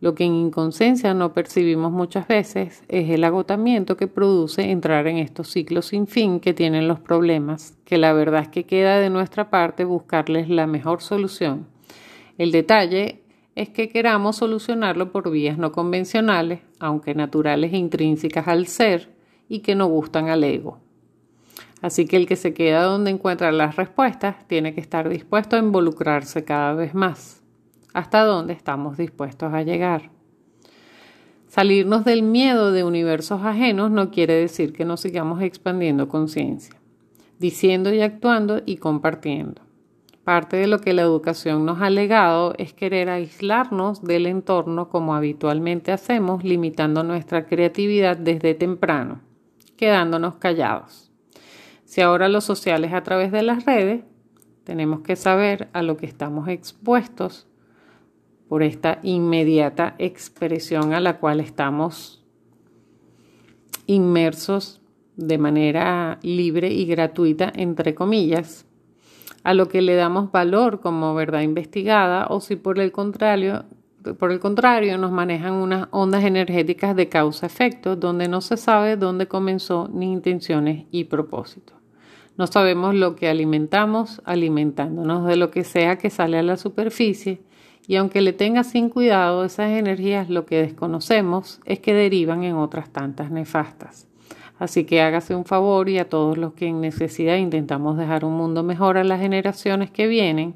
Lo 0.00 0.16
que 0.16 0.24
en 0.24 0.34
inconsciencia 0.34 1.14
no 1.14 1.32
percibimos 1.32 1.92
muchas 1.92 2.26
veces 2.26 2.82
es 2.88 3.08
el 3.08 3.22
agotamiento 3.22 3.96
que 3.96 4.08
produce 4.08 4.72
entrar 4.72 5.06
en 5.06 5.18
estos 5.18 5.48
ciclos 5.48 5.86
sin 5.86 6.08
fin 6.08 6.40
que 6.40 6.54
tienen 6.54 6.88
los 6.88 6.98
problemas, 6.98 7.78
que 7.84 7.98
la 7.98 8.12
verdad 8.12 8.42
es 8.42 8.48
que 8.48 8.64
queda 8.64 8.98
de 8.98 9.10
nuestra 9.10 9.48
parte 9.48 9.84
buscarles 9.84 10.48
la 10.48 10.66
mejor 10.66 11.02
solución. 11.02 11.68
El 12.36 12.50
detalle 12.50 13.22
es 13.54 13.68
que 13.68 13.88
queramos 13.90 14.36
solucionarlo 14.36 15.12
por 15.12 15.30
vías 15.30 15.56
no 15.56 15.70
convencionales, 15.70 16.60
aunque 16.80 17.14
naturales 17.14 17.72
e 17.72 17.76
intrínsecas 17.76 18.48
al 18.48 18.66
ser, 18.66 19.10
y 19.48 19.60
que 19.60 19.76
no 19.76 19.86
gustan 19.86 20.30
al 20.30 20.42
ego. 20.42 20.80
Así 21.82 22.06
que 22.06 22.16
el 22.16 22.26
que 22.26 22.36
se 22.36 22.54
queda 22.54 22.84
donde 22.84 23.10
encuentra 23.10 23.50
las 23.50 23.74
respuestas 23.74 24.46
tiene 24.46 24.72
que 24.72 24.80
estar 24.80 25.08
dispuesto 25.08 25.56
a 25.56 25.58
involucrarse 25.58 26.44
cada 26.44 26.74
vez 26.74 26.94
más. 26.94 27.42
¿Hasta 27.92 28.24
dónde 28.24 28.54
estamos 28.54 28.96
dispuestos 28.96 29.52
a 29.52 29.62
llegar? 29.62 30.10
Salirnos 31.48 32.04
del 32.04 32.22
miedo 32.22 32.72
de 32.72 32.84
universos 32.84 33.42
ajenos 33.42 33.90
no 33.90 34.10
quiere 34.10 34.34
decir 34.34 34.72
que 34.72 34.86
no 34.86 34.96
sigamos 34.96 35.42
expandiendo 35.42 36.08
conciencia, 36.08 36.76
diciendo 37.38 37.92
y 37.92 38.00
actuando 38.00 38.62
y 38.64 38.76
compartiendo. 38.76 39.60
Parte 40.24 40.56
de 40.56 40.68
lo 40.68 40.78
que 40.78 40.92
la 40.92 41.02
educación 41.02 41.66
nos 41.66 41.82
ha 41.82 41.90
legado 41.90 42.54
es 42.56 42.72
querer 42.72 43.10
aislarnos 43.10 44.02
del 44.02 44.26
entorno 44.26 44.88
como 44.88 45.16
habitualmente 45.16 45.90
hacemos, 45.90 46.44
limitando 46.44 47.02
nuestra 47.02 47.44
creatividad 47.44 48.16
desde 48.16 48.54
temprano, 48.54 49.20
quedándonos 49.76 50.36
callados. 50.36 51.11
Si 51.92 52.00
ahora 52.00 52.30
lo 52.30 52.40
social 52.40 52.84
es 52.84 52.94
a 52.94 53.02
través 53.02 53.32
de 53.32 53.42
las 53.42 53.66
redes, 53.66 54.02
tenemos 54.64 55.00
que 55.00 55.14
saber 55.14 55.68
a 55.74 55.82
lo 55.82 55.98
que 55.98 56.06
estamos 56.06 56.48
expuestos 56.48 57.46
por 58.48 58.62
esta 58.62 58.98
inmediata 59.02 59.94
expresión 59.98 60.94
a 60.94 61.00
la 61.00 61.18
cual 61.18 61.38
estamos 61.38 62.24
inmersos 63.84 64.80
de 65.16 65.36
manera 65.36 66.18
libre 66.22 66.72
y 66.72 66.86
gratuita, 66.86 67.52
entre 67.54 67.94
comillas, 67.94 68.64
a 69.44 69.52
lo 69.52 69.68
que 69.68 69.82
le 69.82 69.94
damos 69.94 70.32
valor 70.32 70.80
como 70.80 71.14
verdad 71.14 71.42
investigada 71.42 72.26
o 72.30 72.40
si 72.40 72.56
por 72.56 72.80
el 72.80 72.90
contrario, 72.90 73.66
por 74.18 74.32
el 74.32 74.40
contrario 74.40 74.96
nos 74.96 75.12
manejan 75.12 75.52
unas 75.52 75.88
ondas 75.90 76.24
energéticas 76.24 76.96
de 76.96 77.10
causa-efecto 77.10 77.96
donde 77.96 78.28
no 78.28 78.40
se 78.40 78.56
sabe 78.56 78.96
dónde 78.96 79.28
comenzó 79.28 79.90
ni 79.92 80.10
intenciones 80.10 80.86
y 80.90 81.04
propósitos. 81.04 81.81
No 82.36 82.46
sabemos 82.46 82.94
lo 82.94 83.14
que 83.14 83.28
alimentamos 83.28 84.22
alimentándonos 84.24 85.26
de 85.26 85.36
lo 85.36 85.50
que 85.50 85.64
sea 85.64 85.98
que 85.98 86.10
sale 86.10 86.38
a 86.38 86.42
la 86.42 86.56
superficie 86.56 87.40
y 87.86 87.96
aunque 87.96 88.20
le 88.20 88.32
tenga 88.32 88.64
sin 88.64 88.88
cuidado 88.88 89.44
esas 89.44 89.70
energías, 89.72 90.30
lo 90.30 90.46
que 90.46 90.62
desconocemos 90.62 91.60
es 91.64 91.80
que 91.80 91.94
derivan 91.94 92.44
en 92.44 92.56
otras 92.56 92.90
tantas 92.90 93.30
nefastas. 93.30 94.06
Así 94.58 94.84
que 94.84 95.02
hágase 95.02 95.34
un 95.34 95.44
favor 95.44 95.88
y 95.88 95.98
a 95.98 96.08
todos 96.08 96.38
los 96.38 96.54
que 96.54 96.68
en 96.68 96.80
necesidad 96.80 97.36
intentamos 97.36 97.96
dejar 97.96 98.24
un 98.24 98.34
mundo 98.34 98.62
mejor 98.62 98.96
a 98.96 99.04
las 99.04 99.20
generaciones 99.20 99.90
que 99.90 100.06
vienen, 100.06 100.54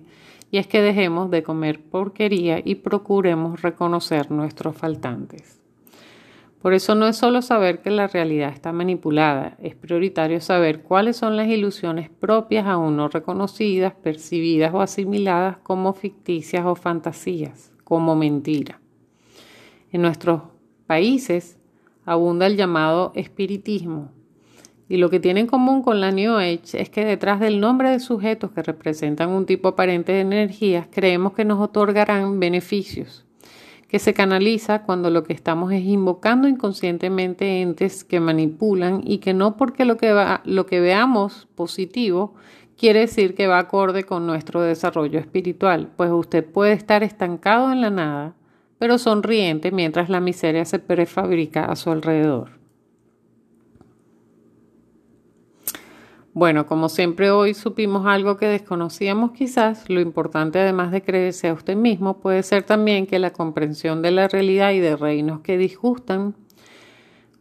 y 0.53 0.59
es 0.59 0.69
que 0.69 0.81
dejemos 0.81 1.29
de 1.33 1.43
comer 1.43 1.81
porquería 1.83 2.61
y 2.65 2.77
procuremos 2.77 3.63
reconocer 3.63 4.31
nuestros 4.31 4.77
faltantes. 4.77 5.56
Por 6.61 6.73
eso 6.73 6.95
no 6.95 7.07
es 7.07 7.17
solo 7.17 7.43
saber 7.43 7.81
que 7.81 7.91
la 7.91 8.09
realidad 8.09 8.53
está 8.53 8.73
manipulada, 8.73 9.57
es 9.63 9.75
prioritario 9.75 10.41
saber 10.41 10.83
cuáles 10.83 11.17
son 11.17 11.37
las 11.37 11.49
ilusiones 11.49 12.11
propias 12.11 12.67
aún 12.67 12.97
no 12.97 13.09
reconocidas, 13.09 13.95
percibidas 13.95 14.75
o 14.75 14.81
asimiladas 14.81 15.59
como 15.59 15.93
ficticias 15.93 16.65
o 16.65 16.75
fantasías, 16.75 17.73
como 17.85 18.17
mentira. 18.17 18.81
En 19.93 20.03
nuestros 20.03 20.43
países 20.87 21.59
abunda 22.05 22.47
el 22.47 22.57
llamado 22.57 23.13
espiritismo, 23.15 24.11
y 24.89 24.99
lo 24.99 25.11
que 25.11 25.21
tiene 25.21 25.41
en 25.41 25.47
común 25.47 25.83
con 25.83 26.01
la 26.01 26.13
New 26.13 26.37
Age 26.37 26.81
es 26.81 26.91
que 26.91 27.05
detrás 27.05 27.41
del 27.41 27.61
nombre 27.61 27.91
de 27.91 27.99
sujetos 27.99 28.53
que 28.53 28.63
representan 28.63 29.31
un 29.31 29.45
tipo 29.45 29.69
aparente 29.69 30.13
de 30.13 30.21
energías, 30.21 30.87
creemos 30.91 31.33
que 31.33 31.45
nos 31.45 31.61
otorgarán 31.61 32.39
beneficios, 32.39 33.26
que 33.89 33.99
se 33.99 34.15
canaliza 34.15 34.83
cuando 34.83 35.11
lo 35.11 35.23
que 35.23 35.33
estamos 35.33 35.73
es 35.73 35.83
invocando 35.83 36.49
inconscientemente 36.49 37.63
entes 37.63 38.05
que 38.05 38.21
manipulan 38.21 39.01
y 39.05 39.19
que 39.19 39.33
no 39.33 39.57
porque 39.57 39.85
lo 39.85 39.97
que, 39.97 40.13
lo 40.45 40.67
que 40.67 40.81
veamos 40.81 41.47
positivo 41.55 42.35
quiere 42.77 43.01
decir 43.01 43.35
que 43.35 43.47
va 43.47 43.59
acorde 43.59 44.05
con 44.05 44.27
nuestro 44.27 44.61
desarrollo 44.61 45.19
espiritual, 45.19 45.89
pues 45.97 46.11
usted 46.11 46.45
puede 46.45 46.73
estar 46.73 47.03
estancado 47.03 47.73
en 47.73 47.81
la 47.81 47.91
nada, 47.91 48.35
pero 48.79 48.99
sonriente 48.99 49.71
mientras 49.71 50.09
la 50.09 50.21
miseria 50.21 50.65
se 50.65 50.79
prefabrica 50.79 51.65
a 51.65 51.77
su 51.77 51.91
alrededor. 51.91 52.56
Bueno, 56.37 56.67
como 56.67 56.91
siempre 56.91 57.31
hoy 57.31 57.55
supimos 57.55 58.05
algo 58.05 58.37
que 58.37 58.45
desconocíamos 58.45 59.31
quizás, 59.31 59.89
lo 59.89 60.03
importante 60.03 60.59
además 60.59 60.93
de 60.93 61.01
creerse 61.01 61.49
a 61.49 61.55
usted 61.55 61.77
mismo 61.77 62.21
puede 62.21 62.43
ser 62.43 62.63
también 62.63 63.07
que 63.07 63.19
la 63.19 63.33
comprensión 63.33 64.03
de 64.03 64.11
la 64.11 64.29
realidad 64.29 64.73
y 64.73 64.81
de 64.81 64.97
reinos 64.97 65.41
que 65.41 65.57
disgustan, 65.57 66.35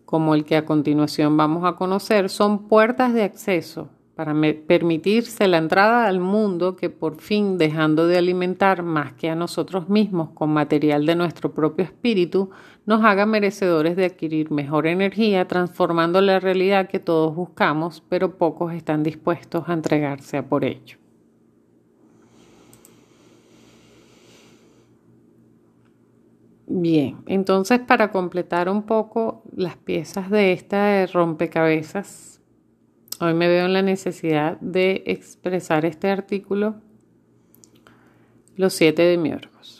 como 0.05 0.33
el 0.33 0.45
que 0.45 0.55
a 0.55 0.63
continuación 0.63 1.35
vamos 1.35 1.65
a 1.65 1.75
conocer, 1.75 2.29
son 2.29 2.69
puertas 2.69 3.13
de 3.13 3.23
acceso 3.23 3.89
para 4.15 4.33
permitirse 4.65 5.45
la 5.49 5.57
entrada 5.57 6.07
al 6.07 6.21
mundo 6.21 6.77
que 6.77 6.89
por 6.89 7.17
fin, 7.17 7.57
dejando 7.57 8.07
de 8.07 8.17
alimentar 8.17 8.81
más 8.81 9.11
que 9.11 9.29
a 9.29 9.35
nosotros 9.35 9.89
mismos 9.89 10.29
con 10.29 10.51
material 10.51 11.05
de 11.05 11.17
nuestro 11.17 11.53
propio 11.53 11.83
espíritu, 11.83 12.49
nos 12.85 13.03
haga 13.03 13.25
merecedores 13.25 13.95
de 13.95 14.05
adquirir 14.05 14.51
mejor 14.51 14.87
energía, 14.87 15.47
transformando 15.47 16.21
la 16.21 16.39
realidad 16.39 16.87
que 16.87 16.99
todos 16.99 17.35
buscamos, 17.35 18.03
pero 18.09 18.37
pocos 18.37 18.73
están 18.73 19.03
dispuestos 19.03 19.67
a 19.67 19.73
entregarse 19.73 20.37
a 20.37 20.47
por 20.47 20.63
ello. 20.63 20.97
Bien, 26.67 27.17
entonces 27.27 27.79
para 27.79 28.11
completar 28.11 28.69
un 28.69 28.83
poco 28.83 29.43
las 29.55 29.77
piezas 29.77 30.29
de 30.29 30.51
esta 30.51 31.05
rompecabezas, 31.05 32.35
Hoy 33.21 33.33
me 33.33 33.47
veo 33.47 33.65
en 33.65 33.71
la 33.71 33.81
necesidad 33.81 34.59
de 34.59 35.03
expresar 35.05 35.85
este 35.85 36.09
artículo 36.09 36.75
los 38.57 38.73
siete 38.73 39.03
demiurgos. 39.03 39.74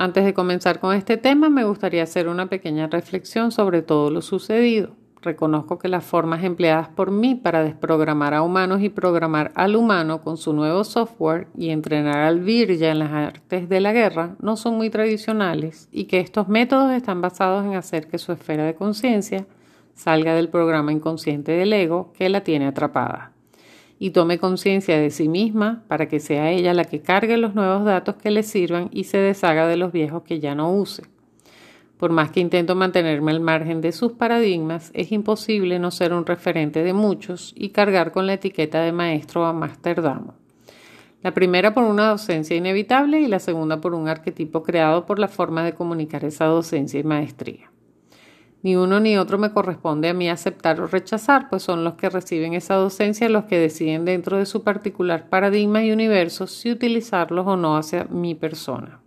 Antes 0.00 0.24
de 0.24 0.32
comenzar 0.32 0.80
con 0.80 0.94
este 0.96 1.18
tema, 1.18 1.50
me 1.50 1.64
gustaría 1.64 2.04
hacer 2.04 2.26
una 2.26 2.46
pequeña 2.46 2.86
reflexión 2.86 3.52
sobre 3.52 3.82
todo 3.82 4.08
lo 4.10 4.22
sucedido. 4.22 4.96
Reconozco 5.20 5.78
que 5.78 5.88
las 5.88 6.06
formas 6.06 6.42
empleadas 6.42 6.88
por 6.88 7.10
mí 7.10 7.34
para 7.34 7.62
desprogramar 7.62 8.32
a 8.32 8.40
humanos 8.40 8.80
y 8.80 8.88
programar 8.88 9.52
al 9.54 9.76
humano 9.76 10.22
con 10.22 10.38
su 10.38 10.54
nuevo 10.54 10.84
software 10.84 11.48
y 11.54 11.68
entrenar 11.68 12.16
al 12.20 12.40
virya 12.40 12.92
en 12.92 13.00
las 13.00 13.12
artes 13.12 13.68
de 13.68 13.80
la 13.80 13.92
guerra 13.92 14.36
no 14.40 14.56
son 14.56 14.78
muy 14.78 14.88
tradicionales 14.88 15.90
y 15.92 16.04
que 16.04 16.20
estos 16.20 16.48
métodos 16.48 16.92
están 16.92 17.20
basados 17.20 17.66
en 17.66 17.74
hacer 17.74 18.08
que 18.08 18.16
su 18.16 18.32
esfera 18.32 18.64
de 18.64 18.74
conciencia 18.74 19.46
salga 19.92 20.34
del 20.34 20.48
programa 20.48 20.92
inconsciente 20.92 21.52
del 21.52 21.74
ego 21.74 22.14
que 22.14 22.30
la 22.30 22.40
tiene 22.40 22.68
atrapada 22.68 23.29
y 24.02 24.10
tome 24.10 24.38
conciencia 24.38 24.98
de 24.98 25.10
sí 25.10 25.28
misma 25.28 25.84
para 25.86 26.08
que 26.08 26.20
sea 26.20 26.50
ella 26.50 26.72
la 26.72 26.84
que 26.84 27.02
cargue 27.02 27.36
los 27.36 27.54
nuevos 27.54 27.84
datos 27.84 28.16
que 28.16 28.30
le 28.30 28.42
sirvan 28.42 28.88
y 28.90 29.04
se 29.04 29.18
deshaga 29.18 29.68
de 29.68 29.76
los 29.76 29.92
viejos 29.92 30.22
que 30.22 30.40
ya 30.40 30.54
no 30.54 30.72
use. 30.72 31.02
Por 31.98 32.10
más 32.10 32.30
que 32.30 32.40
intento 32.40 32.74
mantenerme 32.74 33.30
al 33.30 33.40
margen 33.40 33.82
de 33.82 33.92
sus 33.92 34.12
paradigmas, 34.12 34.90
es 34.94 35.12
imposible 35.12 35.78
no 35.78 35.90
ser 35.90 36.14
un 36.14 36.24
referente 36.24 36.82
de 36.82 36.94
muchos 36.94 37.52
y 37.54 37.68
cargar 37.68 38.10
con 38.10 38.26
la 38.26 38.32
etiqueta 38.32 38.80
de 38.80 38.90
maestro 38.90 39.44
a 39.44 39.52
Masterdamo. 39.52 40.32
La 41.22 41.34
primera 41.34 41.74
por 41.74 41.84
una 41.84 42.08
docencia 42.08 42.56
inevitable 42.56 43.20
y 43.20 43.26
la 43.26 43.38
segunda 43.38 43.82
por 43.82 43.92
un 43.92 44.08
arquetipo 44.08 44.62
creado 44.62 45.04
por 45.04 45.18
la 45.18 45.28
forma 45.28 45.62
de 45.62 45.74
comunicar 45.74 46.24
esa 46.24 46.46
docencia 46.46 46.98
y 46.98 47.04
maestría. 47.04 47.70
Ni 48.62 48.76
uno 48.76 49.00
ni 49.00 49.16
otro 49.16 49.38
me 49.38 49.52
corresponde 49.52 50.10
a 50.10 50.14
mí 50.14 50.28
aceptar 50.28 50.80
o 50.80 50.86
rechazar, 50.86 51.48
pues 51.48 51.62
son 51.62 51.82
los 51.82 51.94
que 51.94 52.10
reciben 52.10 52.52
esa 52.52 52.74
docencia 52.74 53.28
los 53.30 53.44
que 53.44 53.58
deciden 53.58 54.04
dentro 54.04 54.36
de 54.36 54.44
su 54.44 54.62
particular 54.62 55.30
paradigma 55.30 55.82
y 55.82 55.92
universo 55.92 56.46
si 56.46 56.70
utilizarlos 56.70 57.46
o 57.46 57.56
no 57.56 57.78
hacia 57.78 58.04
mi 58.04 58.34
persona. 58.34 59.00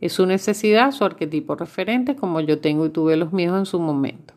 Es 0.00 0.14
su 0.14 0.24
necesidad, 0.24 0.90
su 0.92 1.04
arquetipo 1.04 1.54
referente, 1.54 2.16
como 2.16 2.40
yo 2.40 2.60
tengo 2.60 2.86
y 2.86 2.90
tuve 2.90 3.16
los 3.16 3.32
míos 3.32 3.58
en 3.58 3.66
su 3.66 3.78
momento. 3.78 4.34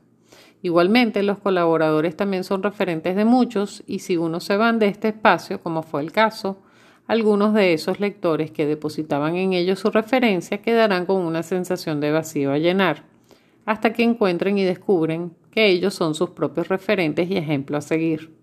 Igualmente, 0.62 1.24
los 1.24 1.40
colaboradores 1.40 2.18
también 2.18 2.44
son 2.44 2.62
referentes 2.62 3.16
de 3.16 3.24
muchos 3.24 3.84
y 3.88 4.00
si 4.00 4.18
uno 4.18 4.42
se 4.42 4.58
van 4.58 4.80
de 4.80 4.88
este 4.88 5.10
espacio, 5.10 5.62
como 5.62 5.82
fue 5.82 6.02
el 6.02 6.12
caso, 6.12 6.58
algunos 7.08 7.54
de 7.54 7.74
esos 7.74 8.00
lectores 8.00 8.52
que 8.52 8.66
depositaban 8.66 9.36
en 9.38 9.54
ellos 9.54 9.80
su 9.80 9.92
referencia 9.92 10.62
quedarán 10.62 11.06
con 11.06 11.22
una 11.22 11.44
sensación 11.44 12.02
de 12.02 12.12
vacío 12.12 12.52
a 12.52 12.58
llenar 12.58 13.15
hasta 13.66 13.94
que 13.94 14.04
encuentren 14.04 14.58
y 14.58 14.64
descubren 14.64 15.34
que 15.52 15.68
ellos 15.68 15.94
son 15.94 16.16
sus 16.16 16.32
propios 16.32 16.68
referentes 16.68 17.30
y 17.30 17.38
ejemplos 17.38 17.86
a 17.86 17.88
seguir. 17.88 18.36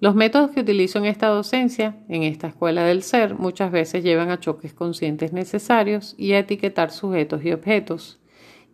Los 0.00 0.14
métodos 0.14 0.50
que 0.50 0.60
utilizo 0.60 0.98
en 0.98 1.06
esta 1.06 1.28
docencia, 1.28 1.96
en 2.08 2.24
esta 2.24 2.48
escuela 2.48 2.84
del 2.84 3.02
ser, 3.02 3.36
muchas 3.38 3.72
veces 3.72 4.04
llevan 4.04 4.30
a 4.30 4.38
choques 4.38 4.74
conscientes 4.74 5.32
necesarios 5.32 6.14
y 6.18 6.32
a 6.32 6.40
etiquetar 6.40 6.90
sujetos 6.90 7.44
y 7.44 7.52
objetos. 7.52 8.18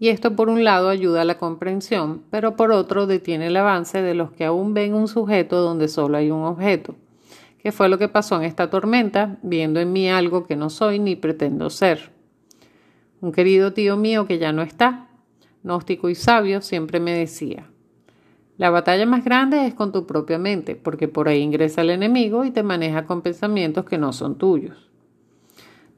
Y 0.01 0.09
esto 0.09 0.35
por 0.35 0.49
un 0.49 0.65
lado 0.65 0.89
ayuda 0.89 1.23
a 1.23 1.27
la 1.27 1.37
comprensión, 1.37 2.25
pero 2.31 2.57
por 2.57 2.73
otro 2.73 3.07
detiene 3.07 3.49
el 3.49 3.57
avance 3.57 4.01
de 4.01 4.15
los 4.15 4.33
que 4.33 4.45
aún 4.45 4.73
ven 4.73 4.95
un 4.95 5.09
sujeto 5.09 5.61
donde 5.61 5.89
solo 5.89 6.17
hay 6.17 6.31
un 6.31 6.43
objeto, 6.43 6.97
que 7.59 7.71
fue 7.71 7.91
lo 7.91 7.99
que 7.99 8.09
pasó 8.09 8.37
en 8.37 8.45
esta 8.45 8.71
tormenta, 8.71 9.39
viendo 9.43 9.79
en 9.79 9.93
mí 9.93 10.09
algo 10.09 10.47
que 10.47 10.57
no 10.57 10.71
soy 10.71 10.99
ni 10.99 11.17
pretendo 11.17 11.69
ser. 11.69 12.13
Un 13.21 13.31
querido 13.31 13.75
tío 13.75 13.99
mío 13.99 14.27
que 14.27 14.39
ya 14.39 14.53
no 14.53 14.63
está, 14.63 15.10
gnóstico 15.63 16.09
y 16.09 16.15
sabio, 16.15 16.63
siempre 16.63 17.01
me 17.01 17.13
decía, 17.13 17.67
la 18.61 18.69
batalla 18.69 19.07
más 19.07 19.25
grande 19.25 19.67
es 19.67 19.73
con 19.73 19.91
tu 19.91 20.07
propia 20.07 20.39
mente, 20.39 20.77
porque 20.77 21.09
por 21.09 21.29
ahí 21.29 21.41
ingresa 21.41 21.81
el 21.81 21.89
enemigo 21.89 22.45
y 22.45 22.51
te 22.51 22.63
maneja 22.63 23.07
con 23.07 23.23
pensamientos 23.23 23.87
que 23.87 23.97
no 23.97 24.13
son 24.13 24.37
tuyos. 24.37 24.91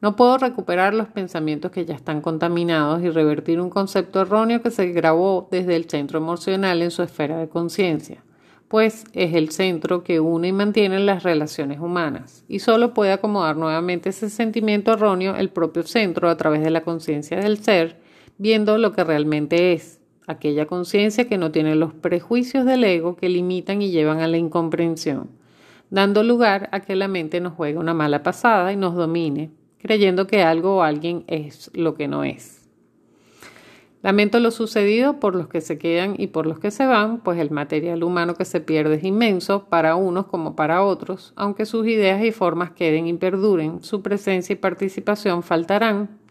No 0.00 0.14
puedo 0.14 0.38
recuperar 0.38 0.94
los 0.94 1.08
pensamientos 1.08 1.72
que 1.72 1.84
ya 1.84 1.94
están 1.94 2.20
contaminados 2.20 3.02
y 3.02 3.10
revertir 3.10 3.60
un 3.60 3.68
concepto 3.68 4.20
erróneo 4.20 4.62
que 4.62 4.70
se 4.70 4.92
grabó 4.92 5.48
desde 5.50 5.74
el 5.74 5.90
centro 5.90 6.18
emocional 6.18 6.82
en 6.82 6.92
su 6.92 7.02
esfera 7.02 7.38
de 7.38 7.48
conciencia, 7.48 8.22
pues 8.68 9.04
es 9.12 9.34
el 9.34 9.50
centro 9.50 10.04
que 10.04 10.20
une 10.20 10.48
y 10.48 10.52
mantiene 10.52 11.00
las 11.00 11.24
relaciones 11.24 11.80
humanas, 11.80 12.44
y 12.46 12.60
solo 12.60 12.94
puede 12.94 13.10
acomodar 13.10 13.56
nuevamente 13.56 14.10
ese 14.10 14.30
sentimiento 14.30 14.92
erróneo 14.92 15.34
el 15.34 15.50
propio 15.50 15.82
centro 15.82 16.28
a 16.28 16.36
través 16.36 16.62
de 16.62 16.70
la 16.70 16.82
conciencia 16.82 17.38
del 17.40 17.58
ser 17.58 18.01
viendo 18.42 18.76
lo 18.76 18.90
que 18.90 19.04
realmente 19.04 19.72
es, 19.72 20.00
aquella 20.26 20.66
conciencia 20.66 21.28
que 21.28 21.38
no 21.38 21.52
tiene 21.52 21.76
los 21.76 21.94
prejuicios 21.94 22.66
del 22.66 22.82
ego 22.82 23.14
que 23.14 23.28
limitan 23.28 23.80
y 23.82 23.92
llevan 23.92 24.18
a 24.18 24.26
la 24.26 24.36
incomprensión, 24.36 25.30
dando 25.90 26.24
lugar 26.24 26.68
a 26.72 26.80
que 26.80 26.96
la 26.96 27.06
mente 27.06 27.40
nos 27.40 27.52
juegue 27.52 27.78
una 27.78 27.94
mala 27.94 28.24
pasada 28.24 28.72
y 28.72 28.76
nos 28.76 28.96
domine, 28.96 29.52
creyendo 29.78 30.26
que 30.26 30.42
algo 30.42 30.78
o 30.78 30.82
alguien 30.82 31.22
es 31.28 31.70
lo 31.72 31.94
que 31.94 32.08
no 32.08 32.24
es. 32.24 32.68
Lamento 34.02 34.40
lo 34.40 34.50
sucedido 34.50 35.20
por 35.20 35.36
los 35.36 35.46
que 35.46 35.60
se 35.60 35.78
quedan 35.78 36.16
y 36.18 36.26
por 36.26 36.46
los 36.46 36.58
que 36.58 36.72
se 36.72 36.84
van, 36.84 37.20
pues 37.20 37.38
el 37.38 37.52
material 37.52 38.02
humano 38.02 38.34
que 38.34 38.44
se 38.44 38.60
pierde 38.60 38.96
es 38.96 39.04
inmenso 39.04 39.66
para 39.66 39.94
unos 39.94 40.26
como 40.26 40.56
para 40.56 40.82
otros, 40.82 41.32
aunque 41.36 41.64
sus 41.64 41.86
ideas 41.86 42.24
y 42.24 42.32
formas 42.32 42.72
queden 42.72 43.06
y 43.06 43.12
perduren, 43.12 43.84
su 43.84 44.02
presencia 44.02 44.54
y 44.54 44.56
participación 44.56 45.44
faltarán, 45.44 46.21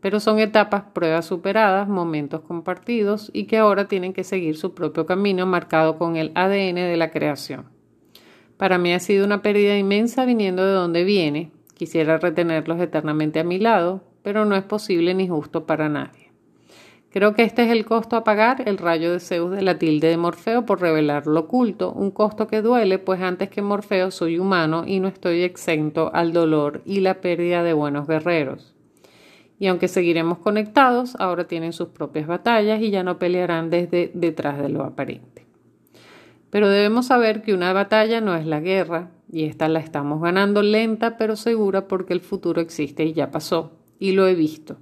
pero 0.00 0.20
son 0.20 0.38
etapas, 0.38 0.84
pruebas 0.92 1.26
superadas, 1.26 1.88
momentos 1.88 2.42
compartidos 2.42 3.30
y 3.32 3.44
que 3.44 3.58
ahora 3.58 3.88
tienen 3.88 4.12
que 4.12 4.24
seguir 4.24 4.56
su 4.56 4.74
propio 4.74 5.06
camino 5.06 5.46
marcado 5.46 5.98
con 5.98 6.16
el 6.16 6.30
ADN 6.34 6.76
de 6.76 6.96
la 6.96 7.10
creación. 7.10 7.66
Para 8.56 8.78
mí 8.78 8.92
ha 8.92 9.00
sido 9.00 9.24
una 9.24 9.42
pérdida 9.42 9.76
inmensa 9.76 10.24
viniendo 10.24 10.64
de 10.64 10.72
donde 10.72 11.04
viene. 11.04 11.50
Quisiera 11.74 12.18
retenerlos 12.18 12.80
eternamente 12.80 13.40
a 13.40 13.44
mi 13.44 13.58
lado, 13.58 14.02
pero 14.22 14.44
no 14.44 14.56
es 14.56 14.64
posible 14.64 15.14
ni 15.14 15.28
justo 15.28 15.64
para 15.66 15.88
nadie. 15.88 16.28
Creo 17.10 17.34
que 17.34 17.42
este 17.42 17.64
es 17.64 17.70
el 17.70 17.86
costo 17.86 18.16
a 18.16 18.24
pagar, 18.24 18.68
el 18.68 18.76
rayo 18.76 19.12
de 19.12 19.20
Zeus 19.20 19.50
de 19.50 19.62
la 19.62 19.78
tilde 19.78 20.08
de 20.08 20.16
Morfeo 20.16 20.66
por 20.66 20.80
revelar 20.80 21.26
lo 21.26 21.40
oculto, 21.40 21.90
un 21.92 22.10
costo 22.10 22.46
que 22.46 22.60
duele, 22.60 22.98
pues 22.98 23.22
antes 23.22 23.48
que 23.48 23.62
Morfeo 23.62 24.10
soy 24.10 24.38
humano 24.38 24.84
y 24.86 25.00
no 25.00 25.08
estoy 25.08 25.42
exento 25.42 26.10
al 26.12 26.32
dolor 26.32 26.82
y 26.84 27.00
la 27.00 27.20
pérdida 27.20 27.62
de 27.62 27.72
buenos 27.72 28.06
guerreros 28.06 28.77
Y 29.58 29.66
aunque 29.66 29.88
seguiremos 29.88 30.38
conectados, 30.38 31.16
ahora 31.18 31.46
tienen 31.46 31.72
sus 31.72 31.88
propias 31.88 32.26
batallas 32.26 32.80
y 32.80 32.90
ya 32.90 33.02
no 33.02 33.18
pelearán 33.18 33.70
desde 33.70 34.10
detrás 34.14 34.58
de 34.58 34.68
lo 34.68 34.84
aparente. 34.84 35.46
Pero 36.50 36.68
debemos 36.68 37.06
saber 37.06 37.42
que 37.42 37.54
una 37.54 37.72
batalla 37.72 38.20
no 38.20 38.34
es 38.34 38.46
la 38.46 38.60
guerra, 38.60 39.10
y 39.30 39.44
esta 39.44 39.68
la 39.68 39.80
estamos 39.80 40.22
ganando 40.22 40.62
lenta 40.62 41.18
pero 41.18 41.36
segura 41.36 41.86
porque 41.86 42.14
el 42.14 42.20
futuro 42.20 42.60
existe 42.60 43.04
y 43.04 43.12
ya 43.12 43.30
pasó, 43.30 43.72
y 43.98 44.12
lo 44.12 44.26
he 44.26 44.34
visto. 44.34 44.78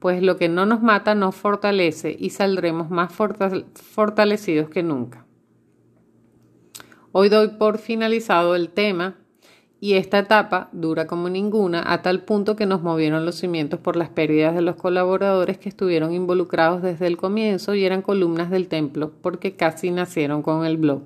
Pues 0.00 0.22
lo 0.22 0.36
que 0.36 0.48
no 0.48 0.66
nos 0.66 0.82
mata 0.82 1.14
nos 1.14 1.36
fortalece 1.36 2.16
y 2.18 2.30
saldremos 2.30 2.90
más 2.90 3.12
fortalecidos 3.12 4.68
que 4.68 4.82
nunca. 4.82 5.26
Hoy 7.12 7.28
doy 7.28 7.48
por 7.48 7.78
finalizado 7.78 8.56
el 8.56 8.70
tema 8.70 9.16
y 9.82 9.94
esta 9.94 10.20
etapa 10.20 10.68
dura 10.70 11.08
como 11.08 11.28
ninguna 11.28 11.82
a 11.84 12.02
tal 12.02 12.22
punto 12.22 12.54
que 12.54 12.66
nos 12.66 12.82
movieron 12.82 13.26
los 13.26 13.34
cimientos 13.34 13.80
por 13.80 13.96
las 13.96 14.10
pérdidas 14.10 14.54
de 14.54 14.62
los 14.62 14.76
colaboradores 14.76 15.58
que 15.58 15.68
estuvieron 15.68 16.12
involucrados 16.12 16.82
desde 16.82 17.08
el 17.08 17.16
comienzo 17.16 17.74
y 17.74 17.84
eran 17.84 18.00
columnas 18.00 18.48
del 18.48 18.68
templo 18.68 19.10
porque 19.22 19.56
casi 19.56 19.90
nacieron 19.90 20.42
con 20.42 20.64
el 20.64 20.76
blog, 20.76 21.02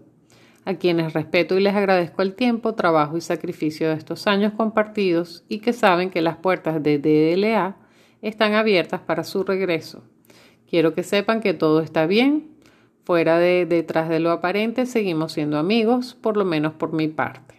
a 0.67 0.75
quienes 0.75 1.15
respeto 1.15 1.57
y 1.57 1.63
les 1.63 1.75
agradezco 1.75 2.21
el 2.21 2.35
tiempo, 2.35 2.75
trabajo 2.75 3.17
y 3.17 3.23
sacrificio 3.23 3.89
de 3.89 3.95
estos 3.95 4.27
años 4.27 4.53
compartidos 4.53 5.43
y 5.49 5.61
que 5.61 5.73
saben 5.73 6.11
que 6.11 6.21
las 6.21 6.37
puertas 6.37 6.83
de 6.83 6.99
DLA 6.99 7.79
están 8.21 8.53
abiertas 8.53 9.01
para 9.01 9.25
su 9.25 9.43
regreso. 9.43 10.03
Quiero 10.69 10.93
que 10.93 11.03
sepan 11.03 11.41
que 11.41 11.55
todo 11.55 11.81
está 11.81 12.07
bien, 12.07 12.51
fuera 13.05 13.39
de 13.39 13.65
detrás 13.65 14.11
de 14.11 14.21
lo 14.21 14.33
aparente 14.33 14.85
seguimos 14.85 15.33
siendo 15.33 15.57
amigos, 15.57 16.15
por 16.15 16.37
lo 16.37 16.45
menos 16.45 16.75
por 16.75 16.93
mi 16.93 17.09
parte. 17.09 17.56